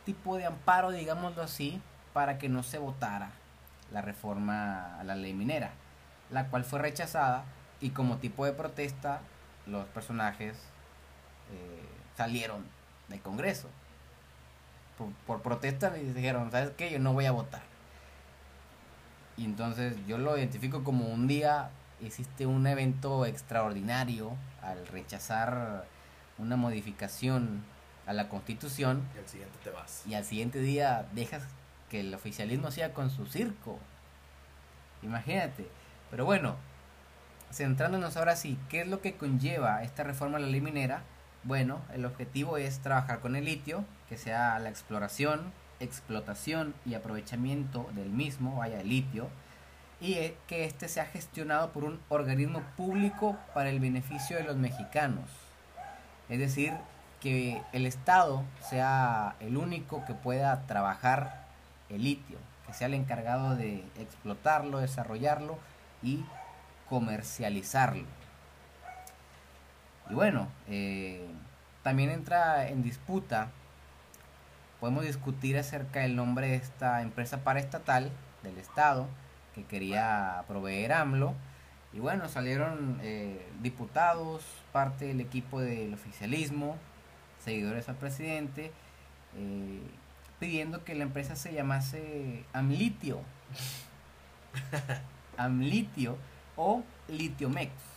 tipo 0.04 0.36
de 0.36 0.46
amparo, 0.46 0.92
digámoslo 0.92 1.42
así, 1.42 1.82
para 2.12 2.38
que 2.38 2.48
no 2.48 2.62
se 2.62 2.78
votara 2.78 3.32
la 3.92 4.00
reforma 4.00 5.00
a 5.00 5.04
la 5.04 5.16
ley 5.16 5.34
minera, 5.34 5.72
la 6.30 6.46
cual 6.46 6.64
fue 6.64 6.78
rechazada 6.78 7.44
y 7.80 7.90
como 7.90 8.18
tipo 8.18 8.46
de 8.46 8.52
protesta 8.52 9.20
los 9.66 9.86
personajes 9.86 10.56
eh, 11.52 11.84
salieron 12.16 12.64
del 13.08 13.20
Congreso. 13.20 13.68
Por, 15.26 15.42
protesta 15.42 15.96
y 15.98 16.04
dijeron, 16.04 16.50
¿sabes 16.50 16.70
qué? 16.76 16.90
Yo 16.90 16.98
no 16.98 17.12
voy 17.12 17.26
a 17.26 17.32
votar. 17.32 17.62
Y 19.36 19.44
entonces 19.44 19.96
yo 20.06 20.18
lo 20.18 20.38
identifico 20.38 20.84
como 20.84 21.06
un 21.06 21.26
día 21.26 21.70
hiciste 22.00 22.46
un 22.46 22.66
evento 22.66 23.26
extraordinario 23.26 24.36
al 24.62 24.86
rechazar 24.86 25.86
una 26.38 26.56
modificación 26.56 27.64
a 28.06 28.12
la 28.12 28.28
constitución. 28.28 29.02
Y 29.14 29.18
al 29.18 29.28
siguiente 29.28 29.58
te 29.64 29.70
vas. 29.70 30.02
Y 30.06 30.14
al 30.14 30.24
siguiente 30.24 30.60
día 30.60 31.06
dejas 31.12 31.42
que 31.90 32.00
el 32.00 32.14
oficialismo 32.14 32.70
siga 32.70 32.92
con 32.92 33.10
su 33.10 33.26
circo. 33.26 33.78
Imagínate. 35.02 35.68
Pero 36.10 36.24
bueno, 36.24 36.56
centrándonos 37.52 38.16
ahora 38.16 38.36
sí, 38.36 38.58
¿qué 38.68 38.82
es 38.82 38.88
lo 38.88 39.00
que 39.00 39.16
conlleva 39.16 39.82
esta 39.82 40.02
reforma 40.02 40.38
a 40.38 40.40
la 40.40 40.46
ley 40.46 40.60
minera? 40.60 41.02
Bueno, 41.44 41.82
el 41.92 42.06
objetivo 42.06 42.56
es 42.56 42.78
trabajar 42.78 43.20
con 43.20 43.36
el 43.36 43.44
litio, 43.44 43.84
que 44.08 44.16
sea 44.16 44.58
la 44.60 44.70
exploración, 44.70 45.52
explotación 45.78 46.74
y 46.86 46.94
aprovechamiento 46.94 47.86
del 47.92 48.08
mismo, 48.08 48.56
vaya, 48.56 48.80
el 48.80 48.88
litio, 48.88 49.28
y 50.00 50.14
e, 50.14 50.36
que 50.48 50.64
éste 50.64 50.88
sea 50.88 51.04
gestionado 51.04 51.70
por 51.70 51.84
un 51.84 52.00
organismo 52.08 52.62
público 52.78 53.36
para 53.52 53.68
el 53.68 53.78
beneficio 53.78 54.38
de 54.38 54.44
los 54.44 54.56
mexicanos. 54.56 55.28
Es 56.30 56.38
decir, 56.38 56.72
que 57.20 57.60
el 57.72 57.84
Estado 57.84 58.42
sea 58.66 59.36
el 59.40 59.58
único 59.58 60.02
que 60.06 60.14
pueda 60.14 60.66
trabajar 60.66 61.44
el 61.90 62.04
litio, 62.04 62.38
que 62.66 62.72
sea 62.72 62.86
el 62.86 62.94
encargado 62.94 63.54
de 63.54 63.84
explotarlo, 63.98 64.78
desarrollarlo 64.78 65.58
y 66.02 66.24
comercializarlo. 66.88 68.23
Y 70.14 70.16
bueno, 70.16 70.46
eh, 70.68 71.26
también 71.82 72.08
entra 72.08 72.68
en 72.68 72.84
disputa, 72.84 73.50
podemos 74.78 75.04
discutir 75.04 75.58
acerca 75.58 76.02
del 76.02 76.14
nombre 76.14 76.50
de 76.50 76.54
esta 76.54 77.02
empresa 77.02 77.42
paraestatal 77.42 78.12
del 78.44 78.56
Estado 78.58 79.08
que 79.56 79.64
quería 79.64 80.44
proveer 80.46 80.92
AMLO. 80.92 81.34
Y 81.92 81.98
bueno, 81.98 82.28
salieron 82.28 83.00
eh, 83.02 83.44
diputados, 83.60 84.44
parte 84.70 85.06
del 85.06 85.20
equipo 85.20 85.60
del 85.60 85.94
oficialismo, 85.94 86.76
seguidores 87.44 87.88
al 87.88 87.96
presidente, 87.96 88.70
eh, 89.36 89.82
pidiendo 90.38 90.84
que 90.84 90.94
la 90.94 91.02
empresa 91.02 91.34
se 91.34 91.52
llamase 91.52 92.44
Amlitio. 92.52 93.20
Amlitio 95.36 96.16
o 96.54 96.84
Litiomex. 97.08 97.93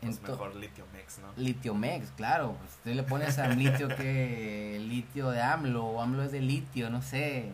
Pues 0.00 0.22
mejor 0.22 0.54
Litiomex, 0.56 1.18
¿no? 1.18 1.28
Litiomex, 1.36 2.10
claro. 2.12 2.56
Pues 2.58 2.78
tú 2.82 2.90
le 2.90 3.02
pones 3.02 3.38
a 3.38 3.48
litio 3.48 3.88
que 3.88 4.78
litio 4.88 5.30
de 5.30 5.42
AMLO 5.42 5.84
o 5.84 6.00
AMLO 6.00 6.22
es 6.22 6.32
de 6.32 6.40
litio, 6.40 6.88
no 6.90 7.02
sé. 7.02 7.52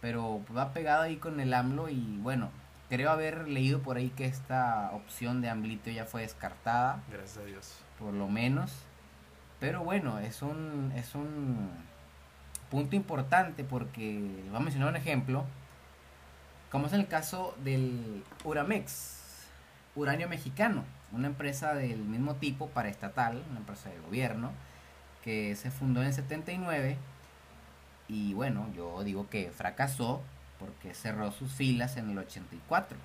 Pero 0.00 0.42
va 0.54 0.72
pegado 0.72 1.02
ahí 1.02 1.16
con 1.16 1.40
el 1.40 1.54
AMLO 1.54 1.88
y 1.88 2.18
bueno, 2.18 2.50
creo 2.88 3.10
haber 3.10 3.48
leído 3.48 3.80
por 3.80 3.96
ahí 3.96 4.10
que 4.10 4.26
esta 4.26 4.90
opción 4.92 5.40
de 5.40 5.48
AMLitio 5.48 5.92
ya 5.92 6.04
fue 6.04 6.22
descartada. 6.22 7.02
Gracias 7.10 7.38
a 7.38 7.44
Dios. 7.44 7.78
Por 7.98 8.12
lo 8.12 8.28
menos. 8.28 8.72
Pero 9.58 9.82
bueno, 9.82 10.18
es 10.18 10.42
un, 10.42 10.92
es 10.96 11.14
un 11.14 11.70
punto 12.70 12.96
importante 12.96 13.64
porque 13.64 14.42
voy 14.48 14.56
a 14.56 14.60
mencionar 14.60 14.90
un 14.90 14.96
ejemplo. 14.96 15.44
Como 16.70 16.86
es 16.86 16.92
el 16.92 17.08
caso 17.08 17.54
del 17.64 18.22
Uramex, 18.44 19.46
uranio 19.96 20.28
mexicano 20.28 20.84
una 21.12 21.26
empresa 21.26 21.74
del 21.74 21.98
mismo 21.98 22.36
tipo 22.36 22.68
paraestatal, 22.68 23.42
una 23.50 23.60
empresa 23.60 23.90
de 23.90 23.98
gobierno, 24.00 24.52
que 25.24 25.54
se 25.56 25.70
fundó 25.70 26.00
en 26.00 26.08
el 26.08 26.14
79 26.14 26.96
y 28.08 28.34
bueno, 28.34 28.66
yo 28.74 29.04
digo 29.04 29.28
que 29.30 29.52
fracasó 29.52 30.20
porque 30.58 30.94
cerró 30.94 31.30
sus 31.30 31.52
filas 31.52 31.96
en 31.96 32.10
el 32.10 32.18
84. 32.18 32.98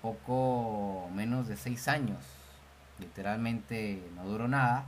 Poco 0.00 1.10
menos 1.14 1.46
de 1.46 1.56
seis 1.56 1.88
años, 1.88 2.18
literalmente 2.98 4.02
no 4.16 4.24
duró 4.24 4.48
nada. 4.48 4.86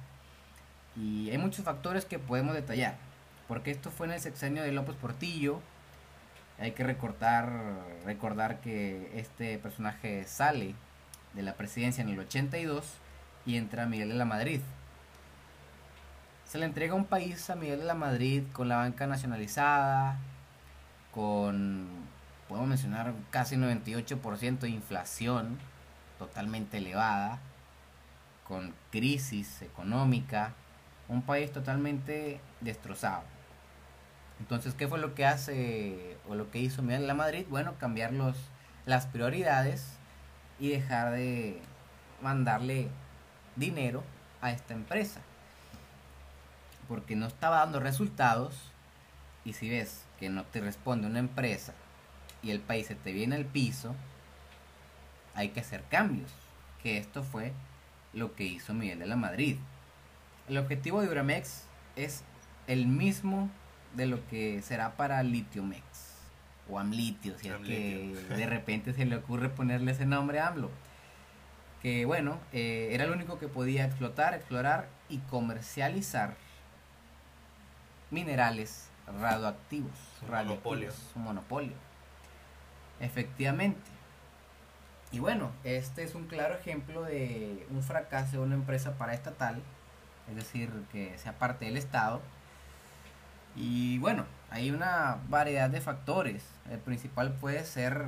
Y 0.96 1.30
hay 1.30 1.38
muchos 1.38 1.64
factores 1.64 2.06
que 2.06 2.18
podemos 2.18 2.54
detallar, 2.54 2.96
porque 3.46 3.70
esto 3.70 3.90
fue 3.90 4.06
en 4.06 4.14
el 4.14 4.20
sexenio 4.20 4.62
de 4.62 4.72
López 4.72 4.96
Portillo. 4.96 5.60
Hay 6.58 6.72
que 6.72 6.84
recortar, 6.84 7.52
recordar 8.06 8.60
que 8.60 9.10
este 9.18 9.58
personaje 9.58 10.24
sale 10.26 10.74
de 11.34 11.42
la 11.42 11.54
presidencia 11.54 12.02
en 12.02 12.08
el 12.08 12.18
82 12.18 12.84
y 13.46 13.56
entra 13.56 13.86
Miguel 13.86 14.08
de 14.08 14.14
la 14.14 14.24
Madrid. 14.24 14.60
Se 16.44 16.58
le 16.58 16.66
entrega 16.66 16.94
un 16.94 17.04
país 17.04 17.48
a 17.48 17.54
Miguel 17.54 17.80
de 17.80 17.84
la 17.84 17.94
Madrid 17.94 18.42
con 18.52 18.68
la 18.68 18.76
banca 18.76 19.06
nacionalizada, 19.06 20.18
con, 21.14 21.88
podemos 22.48 22.68
mencionar, 22.68 23.14
casi 23.30 23.56
98% 23.56 24.58
de 24.58 24.70
inflación 24.70 25.58
totalmente 26.18 26.78
elevada, 26.78 27.38
con 28.44 28.74
crisis 28.90 29.62
económica, 29.62 30.52
un 31.08 31.22
país 31.22 31.52
totalmente 31.52 32.40
destrozado. 32.60 33.22
Entonces, 34.40 34.74
¿qué 34.74 34.88
fue 34.88 34.98
lo 34.98 35.14
que 35.14 35.26
hace 35.26 36.16
o 36.28 36.34
lo 36.34 36.50
que 36.50 36.58
hizo 36.58 36.82
Miguel 36.82 37.06
la 37.06 37.14
Madrid? 37.14 37.46
Bueno, 37.48 37.74
cambiar 37.78 38.12
los, 38.12 38.36
las 38.86 39.06
prioridades 39.06 39.99
y 40.60 40.68
dejar 40.68 41.12
de 41.12 41.58
mandarle 42.22 42.88
dinero 43.56 44.04
a 44.42 44.52
esta 44.52 44.74
empresa. 44.74 45.20
Porque 46.86 47.16
no 47.16 47.26
estaba 47.26 47.60
dando 47.60 47.80
resultados 47.80 48.54
y 49.44 49.54
si 49.54 49.70
ves 49.70 50.04
que 50.18 50.28
no 50.28 50.44
te 50.44 50.60
responde 50.60 51.06
una 51.06 51.18
empresa 51.18 51.72
y 52.42 52.50
el 52.50 52.60
país 52.60 52.86
se 52.86 52.94
te 52.94 53.12
viene 53.12 53.36
al 53.36 53.46
piso, 53.46 53.94
hay 55.34 55.48
que 55.48 55.60
hacer 55.60 55.82
cambios. 55.90 56.30
Que 56.82 56.98
esto 56.98 57.22
fue 57.22 57.52
lo 58.12 58.34
que 58.34 58.44
hizo 58.44 58.74
Miguel 58.74 58.98
de 58.98 59.06
la 59.06 59.16
Madrid. 59.16 59.56
El 60.48 60.58
objetivo 60.58 61.00
de 61.00 61.08
Uramex 61.08 61.64
es 61.96 62.22
el 62.66 62.86
mismo 62.86 63.50
de 63.94 64.06
lo 64.06 64.26
que 64.28 64.62
será 64.62 64.96
para 64.96 65.22
Litiomex 65.22 66.09
o 66.70 66.78
Amlitio, 66.78 67.36
si 67.38 67.48
es 67.48 67.56
que 67.56 68.14
de 68.28 68.46
repente 68.46 68.92
se 68.92 69.04
le 69.04 69.16
ocurre 69.16 69.48
ponerle 69.48 69.92
ese 69.92 70.06
nombre 70.06 70.40
a 70.40 70.48
AMLO. 70.48 70.70
Que 71.82 72.04
bueno, 72.04 72.38
eh, 72.52 72.90
era 72.92 73.04
el 73.04 73.10
único 73.10 73.38
que 73.38 73.48
podía 73.48 73.86
explotar, 73.86 74.34
explorar 74.34 74.88
y 75.08 75.18
comercializar 75.18 76.34
minerales 78.10 78.88
radioactivos. 79.18 79.92
Un 80.22 80.30
monopolio. 80.30 80.92
Un 81.14 81.22
monopolio. 81.22 81.72
Efectivamente. 83.00 83.90
Y 85.12 85.18
bueno, 85.18 85.50
este 85.64 86.02
es 86.04 86.14
un 86.14 86.26
claro 86.26 86.54
ejemplo 86.54 87.02
de 87.02 87.66
un 87.70 87.82
fracaso 87.82 88.32
de 88.32 88.42
una 88.42 88.54
empresa 88.54 88.96
paraestatal, 88.96 89.60
es 90.28 90.36
decir, 90.36 90.70
que 90.92 91.18
sea 91.18 91.38
parte 91.38 91.64
del 91.64 91.76
Estado. 91.76 92.20
Y 93.56 93.98
bueno, 93.98 94.24
hay 94.50 94.70
una 94.70 95.18
variedad 95.28 95.70
de 95.70 95.80
factores. 95.80 96.44
El 96.70 96.78
principal 96.78 97.32
puede 97.32 97.64
ser 97.64 98.04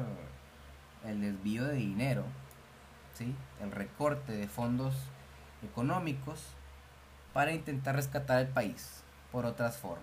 el 1.04 1.20
desvío 1.20 1.64
de 1.64 1.75
dinero, 1.75 2.25
¿sí? 3.14 3.34
el 3.61 3.72
recorte 3.72 4.32
de 4.32 4.49
fondos 4.49 4.94
económicos 5.64 6.44
para 7.32 7.52
intentar 7.52 7.96
rescatar 7.96 8.40
el 8.40 8.49
país 8.49 9.02
por 9.30 9.46
otras 9.46 9.76
formas. 9.76 10.02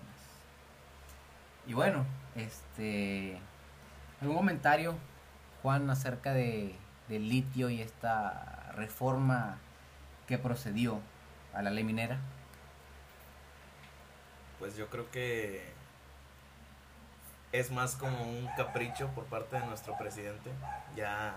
Y 1.66 1.74
bueno, 1.74 2.04
este 2.34 3.38
algún 4.20 4.36
comentario 4.36 4.96
Juan 5.62 5.88
acerca 5.90 6.32
de 6.32 6.74
del 7.10 7.28
litio 7.28 7.68
y 7.70 7.82
esta 7.82 8.72
reforma 8.76 9.58
que 10.26 10.38
procedió 10.38 11.00
a 11.52 11.60
la 11.60 11.70
ley 11.70 11.84
minera? 11.84 12.18
Pues 14.60 14.76
yo 14.76 14.88
creo 14.88 15.10
que 15.10 15.64
es 17.50 17.72
más 17.72 17.96
como 17.96 18.22
un 18.22 18.48
capricho 18.56 19.08
por 19.08 19.24
parte 19.24 19.58
de 19.58 19.66
nuestro 19.66 19.98
presidente. 19.98 20.52
Ya 20.94 21.34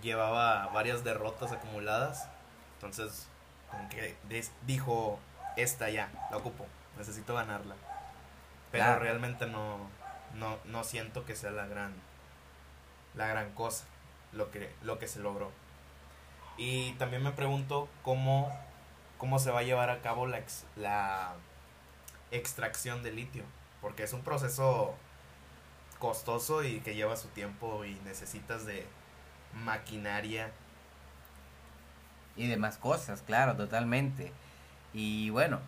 llevaba 0.00 0.68
varias 0.68 1.04
derrotas 1.04 1.52
acumuladas. 1.52 2.26
Entonces, 2.76 3.28
como 3.70 3.86
que 3.90 4.16
dijo, 4.66 5.18
esta 5.56 5.90
ya, 5.90 6.10
la 6.30 6.38
ocupo, 6.38 6.64
necesito 6.96 7.34
ganarla. 7.34 7.74
Pero 8.72 8.98
realmente 8.98 9.46
no, 9.46 9.78
no, 10.34 10.56
no 10.64 10.84
siento 10.84 11.26
que 11.26 11.36
sea 11.36 11.50
la 11.50 11.66
gran, 11.66 11.92
la 13.14 13.26
gran 13.26 13.52
cosa 13.52 13.84
lo 14.32 14.50
que, 14.50 14.72
lo 14.82 14.98
que 14.98 15.08
se 15.08 15.20
logró. 15.20 15.50
Y 16.56 16.92
también 16.92 17.22
me 17.22 17.32
pregunto 17.32 17.88
cómo, 18.02 18.50
cómo 19.18 19.38
se 19.38 19.50
va 19.50 19.60
a 19.60 19.62
llevar 19.62 19.90
a 19.90 20.00
cabo 20.00 20.26
la, 20.26 20.42
la 20.76 21.34
extracción 22.30 23.02
de 23.02 23.12
litio, 23.12 23.44
porque 23.80 24.02
es 24.02 24.12
un 24.12 24.22
proceso 24.22 24.94
costoso 25.98 26.62
y 26.64 26.80
que 26.80 26.94
lleva 26.94 27.16
su 27.16 27.28
tiempo 27.28 27.84
y 27.84 27.94
necesitas 28.04 28.66
de 28.66 28.86
maquinaria. 29.64 30.52
Y 32.36 32.46
demás 32.46 32.78
cosas, 32.78 33.22
claro, 33.22 33.56
totalmente. 33.56 34.32
Y 34.94 35.30
bueno, 35.30 35.58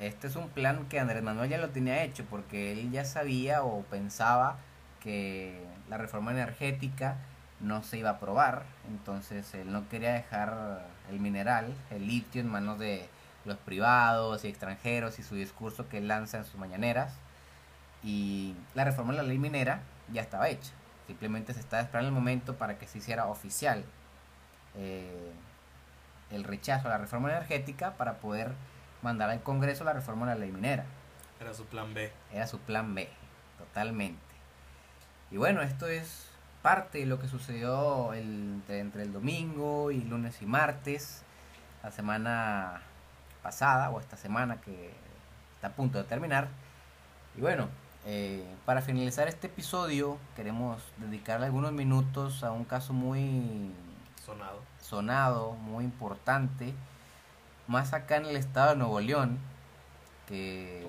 este 0.00 0.26
es 0.26 0.36
un 0.36 0.48
plan 0.50 0.86
que 0.88 1.00
Andrés 1.00 1.22
Manuel 1.22 1.48
ya 1.48 1.58
lo 1.58 1.70
tenía 1.70 2.02
hecho 2.04 2.24
porque 2.28 2.72
él 2.72 2.90
ya 2.90 3.04
sabía 3.04 3.62
o 3.62 3.82
pensaba 3.84 4.58
que 5.00 5.64
la 5.88 5.98
reforma 5.98 6.32
energética 6.32 7.16
no 7.60 7.82
se 7.82 7.98
iba 7.98 8.10
a 8.10 8.20
probar, 8.20 8.64
entonces 8.88 9.54
él 9.54 9.72
no 9.72 9.88
quería 9.88 10.12
dejar 10.12 10.86
el 11.10 11.20
mineral, 11.20 11.74
el 11.90 12.06
litio, 12.06 12.40
en 12.40 12.48
manos 12.48 12.78
de 12.78 13.08
los 13.44 13.58
privados 13.58 14.44
y 14.44 14.48
extranjeros 14.48 15.18
y 15.18 15.22
su 15.22 15.34
discurso 15.34 15.88
que 15.88 15.98
él 15.98 16.08
lanza 16.08 16.38
en 16.38 16.44
sus 16.44 16.56
mañaneras. 16.56 17.14
Y 18.02 18.54
la 18.74 18.84
reforma 18.84 19.12
de 19.12 19.18
la 19.18 19.22
ley 19.24 19.38
minera 19.38 19.80
ya 20.12 20.20
estaba 20.20 20.48
hecha, 20.48 20.72
simplemente 21.06 21.54
se 21.54 21.60
estaba 21.60 21.82
esperando 21.82 22.08
el 22.08 22.14
momento 22.14 22.56
para 22.56 22.78
que 22.78 22.86
se 22.86 22.98
hiciera 22.98 23.26
oficial 23.26 23.84
eh, 24.76 25.32
el 26.30 26.44
rechazo 26.44 26.88
a 26.88 26.90
la 26.90 26.98
reforma 26.98 27.30
energética 27.30 27.92
para 27.92 28.18
poder 28.18 28.52
mandar 29.02 29.30
al 29.30 29.42
Congreso 29.42 29.84
la 29.84 29.92
reforma 29.92 30.26
de 30.26 30.34
la 30.34 30.40
ley 30.40 30.52
minera. 30.52 30.84
Era 31.40 31.54
su 31.54 31.64
plan 31.66 31.94
B. 31.94 32.12
Era 32.32 32.46
su 32.46 32.58
plan 32.58 32.94
B, 32.94 33.08
totalmente. 33.58 34.20
Y 35.30 35.36
bueno, 35.36 35.62
esto 35.62 35.86
es 35.86 36.28
parte 36.62 36.98
de 36.98 37.06
lo 37.06 37.20
que 37.20 37.28
sucedió 37.28 38.14
entre 38.14 39.02
el 39.02 39.12
domingo 39.12 39.90
y 39.90 40.02
lunes 40.02 40.40
y 40.40 40.46
martes, 40.46 41.22
la 41.82 41.90
semana 41.90 42.82
pasada 43.44 43.90
o 43.90 44.00
esta 44.00 44.16
semana 44.16 44.60
que 44.60 44.92
está 45.54 45.68
a 45.68 45.72
punto 45.72 45.98
de 45.98 46.04
terminar. 46.04 46.48
Y 47.36 47.42
bueno, 47.42 47.68
eh, 48.06 48.44
para 48.64 48.82
finalizar 48.82 49.28
este 49.28 49.46
episodio 49.46 50.18
queremos 50.34 50.82
dedicarle 50.96 51.46
algunos 51.46 51.72
minutos 51.72 52.42
a 52.42 52.50
un 52.50 52.64
caso 52.64 52.92
muy 52.92 53.70
sonado, 54.24 54.60
sonado 54.80 55.52
muy 55.52 55.84
importante, 55.84 56.74
más 57.68 57.92
acá 57.92 58.16
en 58.16 58.26
el 58.26 58.36
estado 58.36 58.70
de 58.70 58.76
Nuevo 58.76 59.00
León, 59.00 59.38
que 60.26 60.86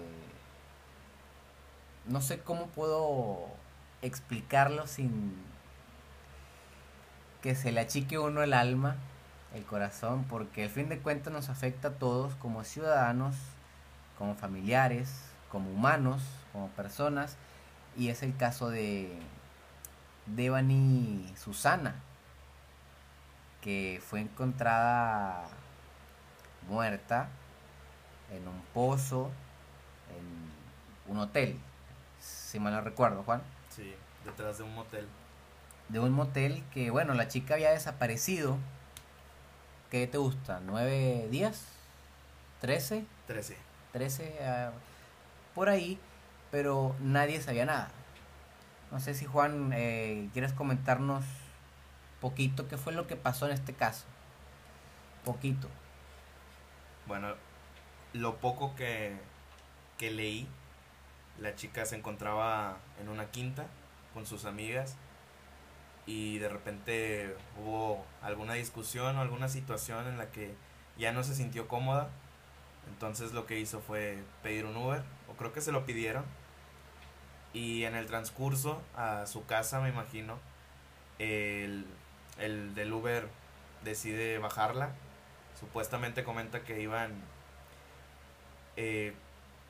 no 2.06 2.22
sé 2.22 2.40
cómo 2.40 2.68
puedo 2.68 3.48
explicarlo 4.02 4.88
sin 4.88 5.36
que 7.42 7.56
se 7.56 7.72
le 7.72 7.82
achique 7.82 8.18
uno 8.18 8.44
el 8.44 8.54
alma, 8.54 8.96
el 9.56 9.66
corazón, 9.66 10.26
porque 10.26 10.66
al 10.66 10.70
fin 10.70 10.90
de 10.90 11.00
cuentas 11.00 11.32
nos 11.32 11.50
afecta 11.50 11.90
a 11.90 11.92
todos 11.94 12.36
como 12.36 12.64
ciudadanos, 12.64 13.36
como 14.18 14.36
familiares, 14.36 15.22
como 15.50 15.72
humanos, 15.72 16.22
como 16.52 16.70
personas, 16.70 17.38
y 17.98 18.10
es 18.10 18.22
el 18.24 18.36
caso 18.36 18.70
de 18.70 19.18
Devani 20.26 21.34
Susana, 21.38 21.96
que 23.62 24.02
fue 24.06 24.22
encontrada 24.22 25.46
muerta 26.68 27.30
en 28.32 28.48
un 28.48 28.62
pozo, 28.74 29.32
en 30.18 31.12
un 31.12 31.20
hotel, 31.20 31.58
si 32.20 32.60
mal 32.60 32.74
no 32.74 32.82
recuerdo, 32.82 33.24
Juan. 33.24 33.42
Sí, 33.70 33.96
detrás 34.26 34.58
de 34.58 34.64
un 34.64 34.76
motel 34.76 35.08
de 35.90 36.00
un 36.00 36.12
motel 36.12 36.64
que, 36.74 36.90
bueno, 36.90 37.14
la 37.14 37.28
chica 37.28 37.56
había 37.56 37.72
desaparecido. 37.72 38.58
¿Qué 39.96 40.08
te 40.08 40.18
gusta? 40.18 40.60
¿Nueve 40.60 41.30
días? 41.32 41.70
¿Trece? 42.60 43.06
Trece. 43.28 43.56
Trece, 43.94 44.38
ah, 44.44 44.72
por 45.54 45.70
ahí, 45.70 45.98
pero 46.52 46.94
nadie 47.00 47.42
sabía 47.42 47.66
nada. 47.66 47.88
No 48.92 49.00
sé 49.00 49.14
si 49.14 49.24
Juan, 49.24 49.72
eh, 49.74 50.28
quieres 50.34 50.52
comentarnos 50.52 51.24
poquito 52.20 52.68
qué 52.68 52.76
fue 52.76 52.92
lo 52.92 53.08
que 53.08 53.16
pasó 53.16 53.46
en 53.46 53.54
este 53.54 53.72
caso. 53.72 54.04
Poquito. 55.24 55.70
Bueno, 57.08 57.30
lo 58.12 58.36
poco 58.40 58.76
que, 58.76 59.18
que 59.98 60.12
leí, 60.12 60.46
la 61.40 61.56
chica 61.56 61.86
se 61.86 61.96
encontraba 61.96 62.80
en 63.00 63.08
una 63.08 63.32
quinta 63.32 63.66
con 64.14 64.26
sus 64.26 64.44
amigas 64.44 64.98
y 66.06 66.38
de 66.38 66.50
repente 66.50 67.36
hubo 67.60 68.06
alguna 68.22 68.54
discusión 68.54 69.18
o 69.18 69.22
alguna 69.22 69.48
situación 69.50 70.08
en 70.08 70.18
la 70.18 70.30
que 70.32 70.54
ya 70.98 71.12
no 71.12 71.24
se 71.24 71.36
sintió 71.36 71.68
cómoda. 71.68 72.10
Entonces 72.88 73.34
lo 73.34 73.46
que 73.46 73.60
hizo 73.60 73.80
fue 73.82 74.24
pedir 74.44 74.66
un 74.66 74.78
Uber, 74.78 75.02
o 75.30 75.34
creo 75.34 75.52
que 75.54 75.62
se 75.62 75.72
lo 75.72 75.86
pidieron. 75.86 76.24
Y 77.54 77.84
en 77.84 77.96
el 77.96 78.06
transcurso 78.06 78.82
a 78.96 79.26
su 79.26 79.46
casa, 79.46 79.80
me 79.80 79.90
imagino, 79.90 80.38
el, 81.20 81.86
el 82.38 82.76
del 82.76 82.94
Uber 82.94 83.28
decide 83.84 84.38
bajarla. 84.38 84.92
Supuestamente 85.60 86.24
comenta 86.26 86.64
que 86.64 86.82
iban 86.82 87.14
eh, 88.76 89.14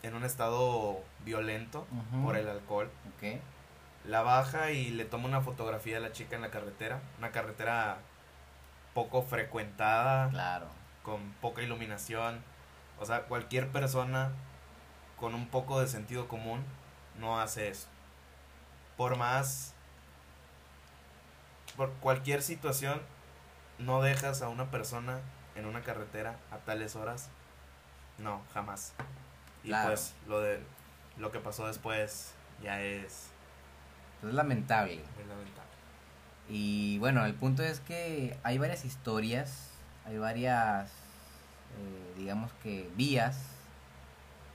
en 0.02 0.16
un 0.16 0.24
estado 0.24 1.00
violento 1.24 1.86
por 2.24 2.36
el 2.36 2.50
alcohol. 2.50 2.90
La 4.08 4.22
baja 4.22 4.72
y 4.72 4.92
le 4.92 5.06
toma 5.06 5.28
una 5.28 5.42
fotografía 5.42 5.96
de 5.96 6.02
la 6.02 6.12
chica 6.12 6.36
en 6.36 6.42
la 6.42 6.52
carretera. 6.52 7.02
Una 7.18 7.32
carretera 7.32 7.98
poco 8.94 9.24
frecuentada. 9.24 10.30
Claro. 10.30 10.68
Con 11.04 11.32
poca 11.42 11.62
iluminación. 11.62 12.44
O 13.00 13.06
sea, 13.06 13.24
cualquier 13.24 13.70
persona 13.70 14.32
con 15.20 15.34
un 15.34 15.48
poco 15.48 15.80
de 15.80 15.88
sentido 15.88 16.28
común 16.28 16.64
no 17.20 17.40
hace 17.40 17.70
eso. 17.70 17.88
Por 18.98 19.18
más... 19.18 19.74
Por 21.76 21.92
cualquier 21.96 22.42
situación, 22.42 23.02
no 23.80 24.02
dejas 24.02 24.42
a 24.42 24.48
una 24.48 24.72
persona 24.72 25.20
en 25.56 25.66
una 25.66 25.82
carretera 25.82 26.38
a 26.52 26.58
tales 26.58 26.96
horas. 26.96 27.30
No, 28.18 28.42
jamás. 28.54 28.94
Y 29.64 29.74
pues 29.74 30.14
lo 30.28 30.40
de 30.40 30.62
lo 31.18 31.32
que 31.32 31.40
pasó 31.40 31.68
después 31.68 32.34
ya 32.62 32.82
es 32.82 33.32
es 34.30 34.34
lamentable. 34.34 35.02
lamentable. 35.28 35.72
Y 36.50 36.98
bueno, 37.00 37.26
el 37.26 37.34
punto 37.34 37.64
es 37.64 37.80
que 37.80 38.38
hay 38.44 38.58
varias 38.58 38.86
historias, 38.86 39.72
hay 40.06 40.18
varias 40.18 40.92
eh, 41.78 42.14
digamos 42.18 42.52
que 42.64 42.90
vías, 42.96 43.38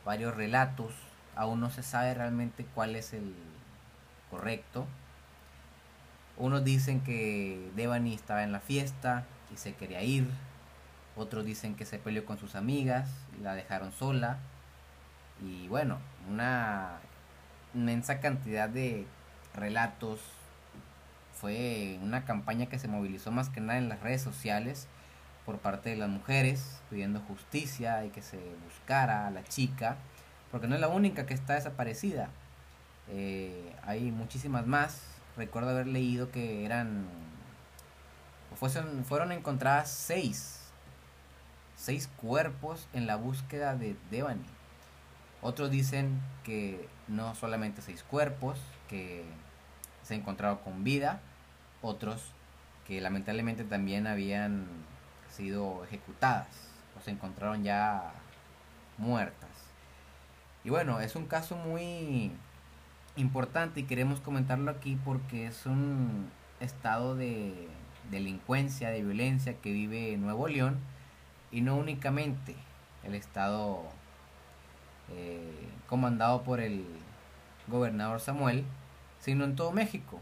varios 0.05 0.35
relatos, 0.35 0.95
aún 1.37 1.61
no 1.61 1.71
se 1.71 1.83
sabe 1.83 2.15
realmente 2.15 2.65
cuál 2.75 2.97
es 2.97 3.13
el 3.13 3.35
correcto. 4.31 4.87
Unos 6.37 6.65
dicen 6.65 7.03
que 7.03 7.71
Devani 7.77 8.15
estaba 8.15 8.43
en 8.43 8.53
la 8.53 8.61
fiesta 8.61 9.27
y 9.53 9.57
se 9.57 9.75
quería 9.75 10.03
ir. 10.03 10.27
Otros 11.17 11.45
dicen 11.45 11.75
que 11.75 11.85
se 11.85 11.99
peleó 11.99 12.25
con 12.25 12.39
sus 12.39 12.55
amigas 12.55 13.11
y 13.39 13.43
la 13.43 13.55
dejaron 13.55 13.93
sola. 13.93 14.39
Y 15.43 15.69
bueno, 15.69 15.99
una 16.31 16.99
inmensa 17.75 18.21
cantidad 18.21 18.69
de 18.69 19.07
relatos. 19.55 20.21
Fue 21.35 21.99
una 22.03 22.25
campaña 22.25 22.67
que 22.67 22.79
se 22.79 22.89
movilizó 22.89 23.31
más 23.31 23.49
que 23.49 23.61
nada 23.61 23.79
en 23.79 23.89
las 23.89 24.01
redes 24.01 24.21
sociales 24.23 24.89
por 25.47 25.59
parte 25.59 25.91
de 25.91 25.97
las 25.97 26.09
mujeres 26.09 26.81
pidiendo 26.91 27.21
justicia 27.21 28.05
y 28.05 28.11
que 28.11 28.23
se 28.23 28.39
buscara 28.65 29.27
a 29.27 29.31
la 29.31 29.43
chica, 29.45 29.97
porque 30.51 30.67
no 30.67 30.75
es 30.75 30.81
la 30.81 30.89
única 30.89 31.27
que 31.27 31.35
está 31.35 31.55
desaparecida. 31.55 32.29
Eh, 33.09 33.75
hay 33.83 34.11
muchísimas 34.11 34.67
más. 34.67 35.03
Recuerdo 35.37 35.71
haber 35.71 35.87
leído 35.87 36.31
que 36.31 36.65
eran, 36.65 37.07
fueron, 38.55 39.05
fueron 39.05 39.33
encontradas 39.33 39.91
seis, 39.91 40.61
seis 41.77 42.09
cuerpos 42.17 42.89
en 42.93 43.07
la 43.07 43.17
búsqueda 43.17 43.75
de 43.75 43.97
Devani. 44.11 44.45
Otros 45.43 45.71
dicen 45.71 46.21
que 46.45 46.89
no 47.09 47.35
solamente 47.35 47.81
seis 47.81 48.03
cuerpos, 48.03 48.59
que 48.91 49.25
se 50.03 50.17
encontraron 50.17 50.59
con 50.59 50.85
vida, 50.85 51.21
otros 51.81 52.33
que 52.87 53.01
lamentablemente 53.01 53.63
también 53.65 54.09
habían 54.09 54.67
sido 55.31 55.85
ejecutadas 55.85 56.49
o 56.99 57.01
se 57.01 57.13
encontraron 57.13 57.63
ya 57.63 58.13
muertas. 58.99 59.49
Y 60.65 60.71
bueno, 60.71 61.01
es 61.01 61.15
un 61.15 61.27
caso 61.27 61.57
muy 61.57 62.33
importante 63.17 63.81
y 63.81 63.85
queremos 63.85 64.21
comentarlo 64.21 64.71
aquí 64.71 64.99
porque 65.05 65.47
es 65.47 65.65
un 65.67 66.31
estado 66.59 67.15
de 67.15 67.69
delincuencia, 68.11 68.91
de 68.91 69.03
violencia 69.03 69.57
que 69.59 69.73
vive 69.73 70.17
Nuevo 70.17 70.49
León 70.49 70.79
y 71.53 71.61
no 71.61 71.77
únicamente 71.77 72.57
el 73.05 73.15
estado 73.15 73.85
eh, 75.11 75.69
comandado 75.89 76.43
por 76.43 76.61
el 76.61 76.85
gobernador 77.69 78.21
Samuel, 78.21 78.65
sino 79.21 79.45
en 79.45 79.57
todo 79.57 79.73
México. 79.73 80.21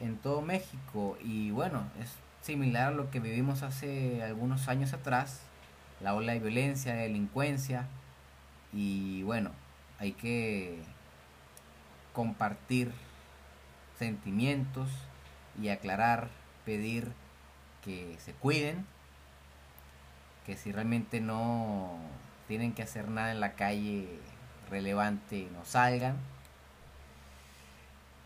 En 0.00 0.16
todo 0.16 0.42
México. 0.42 1.16
Y 1.22 1.50
bueno, 1.50 1.84
es 2.00 2.14
similar 2.42 2.88
a 2.88 2.96
lo 2.96 3.10
que 3.10 3.20
vivimos 3.20 3.62
hace 3.62 4.22
algunos 4.22 4.68
años 4.68 4.92
atrás, 4.92 5.42
la 6.00 6.14
ola 6.14 6.32
de 6.32 6.40
violencia, 6.40 6.94
de 6.94 7.02
delincuencia, 7.02 7.86
y 8.72 9.22
bueno, 9.24 9.50
hay 9.98 10.12
que 10.12 10.82
compartir 12.12 12.92
sentimientos 13.98 14.88
y 15.60 15.68
aclarar, 15.68 16.30
pedir 16.64 17.12
que 17.84 18.16
se 18.18 18.32
cuiden, 18.32 18.86
que 20.46 20.56
si 20.56 20.72
realmente 20.72 21.20
no 21.20 21.98
tienen 22.48 22.72
que 22.72 22.82
hacer 22.82 23.08
nada 23.08 23.32
en 23.32 23.40
la 23.40 23.54
calle 23.54 24.08
relevante, 24.70 25.48
no 25.52 25.64
salgan, 25.64 26.16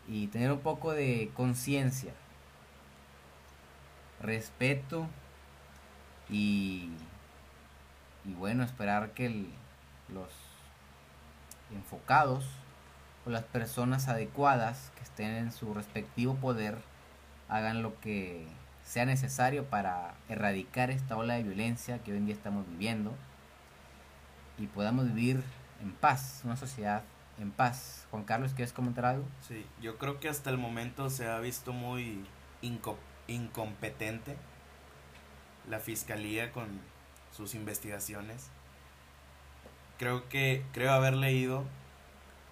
y 0.07 0.27
tener 0.27 0.51
un 0.51 0.59
poco 0.59 0.93
de 0.93 1.31
conciencia 1.35 2.13
respeto 4.21 5.07
y, 6.29 6.89
y 8.25 8.33
bueno, 8.33 8.63
esperar 8.63 9.11
que 9.11 9.47
los 10.09 10.29
enfocados 11.73 12.45
o 13.25 13.29
las 13.29 13.43
personas 13.43 14.07
adecuadas 14.07 14.91
que 14.95 15.03
estén 15.03 15.31
en 15.31 15.51
su 15.51 15.73
respectivo 15.73 16.35
poder 16.35 16.77
hagan 17.49 17.81
lo 17.81 17.99
que 17.99 18.47
sea 18.83 19.05
necesario 19.05 19.65
para 19.65 20.13
erradicar 20.29 20.91
esta 20.91 21.17
ola 21.17 21.35
de 21.35 21.43
violencia 21.43 21.99
que 21.99 22.11
hoy 22.11 22.17
en 22.17 22.25
día 22.27 22.35
estamos 22.35 22.67
viviendo 22.69 23.13
y 24.57 24.67
podamos 24.67 25.05
vivir 25.07 25.43
en 25.81 25.91
paz, 25.91 26.41
una 26.43 26.55
sociedad 26.55 27.03
en 27.39 27.51
paz. 27.51 28.07
Juan 28.11 28.23
Carlos, 28.23 28.53
¿quieres 28.53 28.73
comentar 28.73 29.05
algo? 29.05 29.25
Sí, 29.47 29.65
yo 29.81 29.97
creo 29.97 30.19
que 30.19 30.29
hasta 30.29 30.49
el 30.49 30.57
momento 30.57 31.09
se 31.09 31.27
ha 31.27 31.39
visto 31.39 31.73
muy 31.73 32.25
incompetente 33.27 34.37
la 35.69 35.79
fiscalía 35.79 36.51
con 36.51 36.79
sus 37.35 37.55
investigaciones. 37.55 38.49
Creo 39.97 40.27
que 40.29 40.63
creo 40.73 40.91
haber 40.91 41.15
leído 41.15 41.63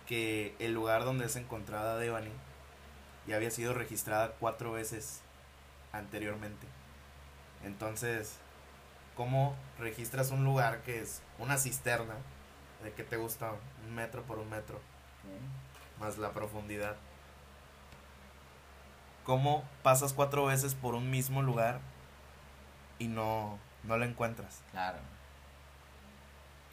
que 0.08 0.56
el 0.60 0.74
lugar 0.74 1.04
donde 1.06 1.26
es 1.26 1.36
encontrada 1.36 1.98
Devani 1.98 2.32
ya 3.28 3.38
había 3.38 3.52
sido 3.52 3.74
registrada 3.74 4.34
cuatro 4.40 4.72
veces 4.72 5.22
anteriormente. 5.92 6.68
Entonces, 7.64 8.38
¿cómo 9.16 9.56
registras 9.80 10.32
un 10.32 10.44
lugar 10.44 10.82
que 10.82 11.02
es 11.02 11.22
una 11.40 11.58
cisterna 11.58 12.16
de 12.84 12.92
que 12.94 13.04
te 13.04 13.18
gusta 13.18 13.52
un 13.86 13.96
metro 13.96 14.24
por 14.24 14.40
un 14.40 14.50
metro? 14.50 14.80
Más 16.00 16.18
la 16.18 16.32
profundidad 16.32 16.98
cómo 19.24 19.64
pasas 19.82 20.14
cuatro 20.14 20.46
veces 20.46 20.76
por 20.76 20.96
un 20.96 21.10
mismo 21.10 21.42
lugar 21.42 21.80
y 23.00 23.08
no, 23.08 23.58
no 23.84 23.98
lo 23.98 24.06
encuentras. 24.06 24.62
Claro. 24.72 25.00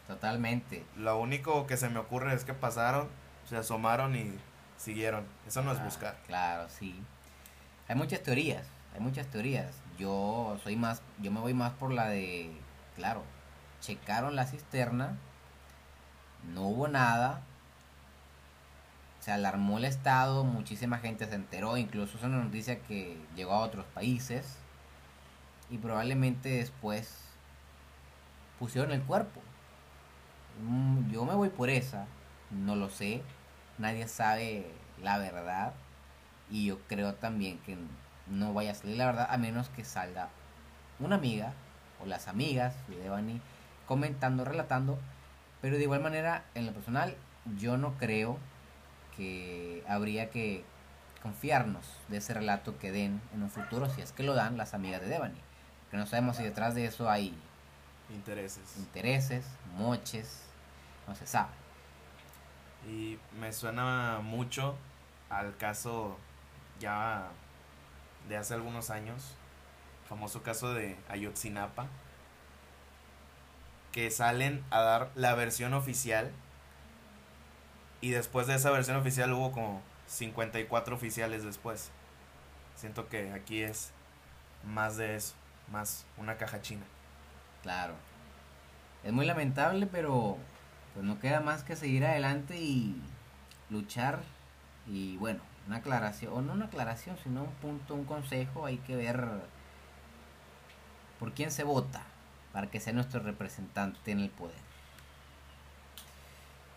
Totalmente. 0.06 0.84
Lo 0.96 1.18
único 1.18 1.66
que 1.66 1.76
se 1.76 1.88
me 1.88 1.98
ocurre 1.98 2.34
es 2.34 2.44
que 2.44 2.54
pasaron, 2.54 3.08
se 3.48 3.56
asomaron 3.56 4.16
y 4.16 4.38
siguieron. 4.76 5.26
Eso 5.46 5.62
no 5.62 5.72
es 5.72 5.82
buscar. 5.82 6.16
Claro, 6.26 6.68
sí. 6.68 7.00
Hay 7.88 7.96
muchas 7.96 8.22
teorías, 8.22 8.66
hay 8.94 9.00
muchas 9.00 9.26
teorías. 9.28 9.74
Yo 9.98 10.58
soy 10.62 10.76
más, 10.76 11.02
yo 11.18 11.30
me 11.30 11.40
voy 11.40 11.54
más 11.54 11.72
por 11.72 11.92
la 11.92 12.08
de, 12.08 12.50
claro, 12.96 13.22
checaron 13.80 14.34
la 14.34 14.46
cisterna, 14.46 15.18
no 16.48 16.62
hubo 16.62 16.88
nada, 16.88 17.42
se 19.20 19.32
alarmó 19.32 19.78
el 19.78 19.84
Estado, 19.84 20.44
muchísima 20.44 20.98
gente 20.98 21.26
se 21.26 21.34
enteró, 21.34 21.76
incluso 21.76 22.16
es 22.16 22.24
una 22.24 22.42
noticia 22.42 22.80
que 22.80 23.18
llegó 23.36 23.52
a 23.52 23.60
otros 23.60 23.84
países 23.86 24.56
y 25.68 25.78
probablemente 25.78 26.48
después 26.48 27.18
pusieron 28.58 28.92
el 28.92 29.02
cuerpo. 29.02 29.40
Mm, 30.62 31.10
yo 31.10 31.24
me 31.24 31.34
voy 31.34 31.50
por 31.50 31.70
esa, 31.70 32.06
no 32.50 32.76
lo 32.76 32.88
sé, 32.88 33.22
nadie 33.78 34.08
sabe 34.08 34.66
la 35.02 35.18
verdad 35.18 35.74
y 36.50 36.66
yo 36.66 36.78
creo 36.88 37.14
también 37.14 37.58
que 37.58 37.76
no 38.26 38.52
vaya 38.52 38.72
a 38.72 38.74
salir 38.74 38.96
la 38.96 39.06
verdad 39.06 39.28
a 39.30 39.36
menos 39.38 39.68
que 39.70 39.84
salga 39.84 40.28
una 40.98 41.16
amiga 41.16 41.52
o 42.02 42.06
las 42.06 42.28
amigas 42.28 42.74
comentando, 43.86 44.44
relatando, 44.44 44.98
pero 45.60 45.76
de 45.76 45.82
igual 45.82 46.00
manera 46.00 46.44
en 46.54 46.66
lo 46.66 46.72
personal 46.72 47.16
yo 47.58 47.76
no 47.76 47.96
creo 47.98 48.38
que 49.16 49.84
habría 49.88 50.30
que 50.30 50.64
confiarnos 51.22 51.84
de 52.08 52.18
ese 52.18 52.34
relato 52.34 52.78
que 52.78 52.92
den 52.92 53.20
en 53.34 53.42
un 53.42 53.50
futuro, 53.50 53.88
si 53.90 54.00
es 54.00 54.12
que 54.12 54.22
lo 54.22 54.34
dan 54.34 54.56
las 54.56 54.74
amigas 54.74 55.00
de 55.00 55.08
Devani. 55.08 55.40
Que 55.90 55.96
no 55.96 56.06
sabemos 56.06 56.36
si 56.36 56.42
detrás 56.42 56.74
de 56.74 56.86
eso 56.86 57.10
hay 57.10 57.34
intereses, 58.10 58.76
intereses, 58.78 59.44
moches, 59.76 60.42
no 61.06 61.14
se 61.14 61.26
sabe. 61.26 61.50
Y 62.88 63.18
me 63.38 63.52
suena 63.52 64.20
mucho 64.22 64.76
al 65.28 65.56
caso 65.56 66.16
ya 66.78 67.28
de 68.28 68.36
hace 68.36 68.54
algunos 68.54 68.90
años, 68.90 69.34
famoso 70.08 70.42
caso 70.42 70.72
de 70.72 70.96
Ayotzinapa, 71.08 71.86
que 73.92 74.10
salen 74.10 74.64
a 74.70 74.80
dar 74.80 75.10
la 75.14 75.34
versión 75.34 75.74
oficial. 75.74 76.30
Y 78.00 78.10
después 78.10 78.46
de 78.46 78.54
esa 78.54 78.70
versión 78.70 78.96
oficial 78.96 79.32
hubo 79.32 79.52
como 79.52 79.82
54 80.06 80.94
oficiales 80.94 81.44
después. 81.44 81.90
Siento 82.76 83.08
que 83.08 83.32
aquí 83.32 83.62
es 83.62 83.92
más 84.64 84.96
de 84.96 85.16
eso, 85.16 85.34
más 85.70 86.06
una 86.16 86.36
caja 86.36 86.62
china. 86.62 86.84
Claro. 87.62 87.94
Es 89.04 89.12
muy 89.12 89.26
lamentable, 89.26 89.86
pero 89.86 90.38
pues 90.94 91.04
no 91.04 91.18
queda 91.20 91.40
más 91.40 91.62
que 91.62 91.76
seguir 91.76 92.04
adelante 92.06 92.58
y 92.58 93.00
luchar. 93.68 94.20
Y 94.86 95.16
bueno, 95.18 95.40
una 95.66 95.76
aclaración, 95.76 96.32
o 96.32 96.42
no 96.42 96.54
una 96.54 96.66
aclaración, 96.66 97.16
sino 97.22 97.42
un 97.44 97.52
punto, 97.54 97.94
un 97.94 98.04
consejo, 98.04 98.66
hay 98.66 98.78
que 98.78 98.96
ver 98.96 99.26
por 101.18 101.32
quién 101.32 101.50
se 101.50 101.64
vota 101.64 102.02
para 102.52 102.68
que 102.68 102.80
sea 102.80 102.92
nuestro 102.92 103.20
representante 103.20 104.10
en 104.10 104.20
el 104.20 104.30
poder. 104.30 104.70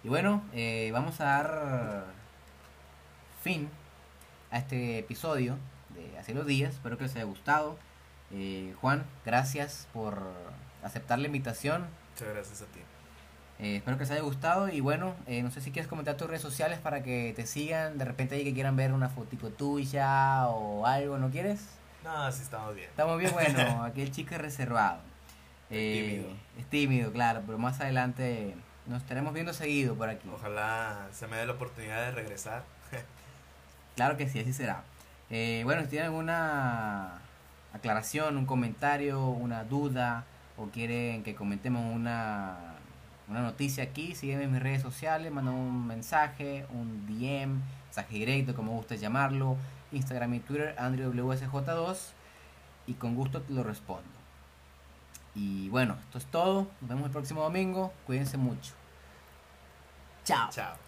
Y 0.04 0.10
bueno, 0.10 0.44
eh, 0.54 0.90
vamos 0.92 1.22
a 1.22 1.26
dar 1.26 2.04
fin 3.42 3.70
a 4.52 4.58
este 4.58 5.00
episodio 5.00 5.58
de 5.96 6.18
hace 6.18 6.34
los 6.34 6.46
días. 6.46 6.74
Espero 6.74 6.98
que 6.98 7.06
les 7.06 7.16
haya 7.16 7.24
gustado. 7.24 7.78
Eh, 8.32 8.76
Juan, 8.82 9.06
gracias 9.26 9.88
por 9.94 10.22
aceptar 10.84 11.20
la 11.20 11.28
invitación. 11.28 11.88
Muchas 12.12 12.34
gracias 12.34 12.62
a 12.64 12.66
ti. 12.66 12.80
Eh, 13.60 13.78
espero 13.78 13.98
que 13.98 14.04
les 14.04 14.12
haya 14.12 14.22
gustado 14.22 14.68
y 14.68 14.82
bueno, 14.82 15.16
no 15.28 15.52
sé 15.52 15.62
si 15.62 15.72
quieres 15.72 15.88
comentar 15.88 16.18
tus 16.18 16.28
redes 16.28 16.42
sociales 16.42 16.80
para 16.80 17.02
que 17.02 17.32
te 17.34 17.48
sigan. 17.48 17.98
De 17.98 18.04
repente 18.04 18.36
hay 18.36 18.44
que 18.44 18.54
quieran 18.54 18.76
ver 18.76 18.92
una 18.92 19.08
fotico 19.08 19.52
tuya 19.52 20.48
o 20.50 20.86
algo, 20.86 21.18
¿no 21.18 21.30
quieres? 21.30 21.62
No, 22.04 22.30
sí 22.30 22.42
estamos 22.42 22.76
bien. 22.76 22.90
Estamos 22.90 23.18
bien, 23.18 23.32
bueno, 23.32 23.84
aquí 23.86 24.02
el 24.02 24.12
chico 24.12 24.36
es 24.36 24.42
reservado. 24.42 25.13
Es 25.70 25.78
tímido. 25.78 26.30
Es 26.58 26.66
tímido, 26.70 27.12
claro, 27.12 27.42
pero 27.46 27.58
más 27.58 27.80
adelante 27.80 28.56
nos 28.86 29.02
estaremos 29.02 29.34
viendo 29.34 29.54
seguido 29.54 29.96
por 29.96 30.10
aquí. 30.10 30.28
Ojalá 30.34 31.08
se 31.12 31.28
me 31.28 31.38
dé 31.38 31.46
la 31.46 31.54
oportunidad 31.54 32.06
de 32.06 32.12
regresar. 32.12 32.64
claro 33.96 34.18
que 34.18 34.30
sí, 34.30 34.40
así 34.40 34.54
será. 34.54 34.84
Eh, 35.30 35.62
bueno, 35.64 35.84
si 35.84 35.90
tienen 35.90 36.08
alguna 36.08 37.22
aclaración, 37.74 38.38
un 38.38 38.46
comentario, 38.46 39.26
una 39.28 39.64
duda 39.64 40.26
o 40.58 40.68
quieren 40.68 41.24
que 41.24 41.34
comentemos 41.34 41.84
una, 41.94 42.76
una 43.28 43.42
noticia 43.42 43.84
aquí, 43.84 44.16
sígueme 44.16 44.44
en 44.44 44.52
mis 44.52 44.62
redes 44.62 44.82
sociales, 44.82 45.32
manda 45.32 45.52
un 45.52 45.88
mensaje, 45.88 46.66
un 46.72 47.08
DM, 47.08 47.62
mensaje 47.86 48.16
directo, 48.16 48.54
como 48.54 48.74
guste 48.74 48.98
llamarlo, 48.98 49.58
Instagram 49.92 50.36
y 50.36 50.40
Twitter, 50.40 50.76
AndrewWSJ2 50.78 51.98
y 52.88 52.94
con 52.94 53.16
gusto 53.16 53.42
te 53.42 53.54
lo 53.54 53.64
respondo. 53.64 54.23
Y 55.36 55.70
bueno, 55.70 55.98
esto 56.00 56.18
es 56.18 56.26
todo. 56.26 56.68
Nos 56.82 56.90
vemos 56.90 57.06
el 57.06 57.12
próximo 57.12 57.42
domingo. 57.42 57.94
Cuídense 58.06 58.38
mucho. 58.38 58.74
Chao. 60.24 60.50
Chao. 60.52 60.83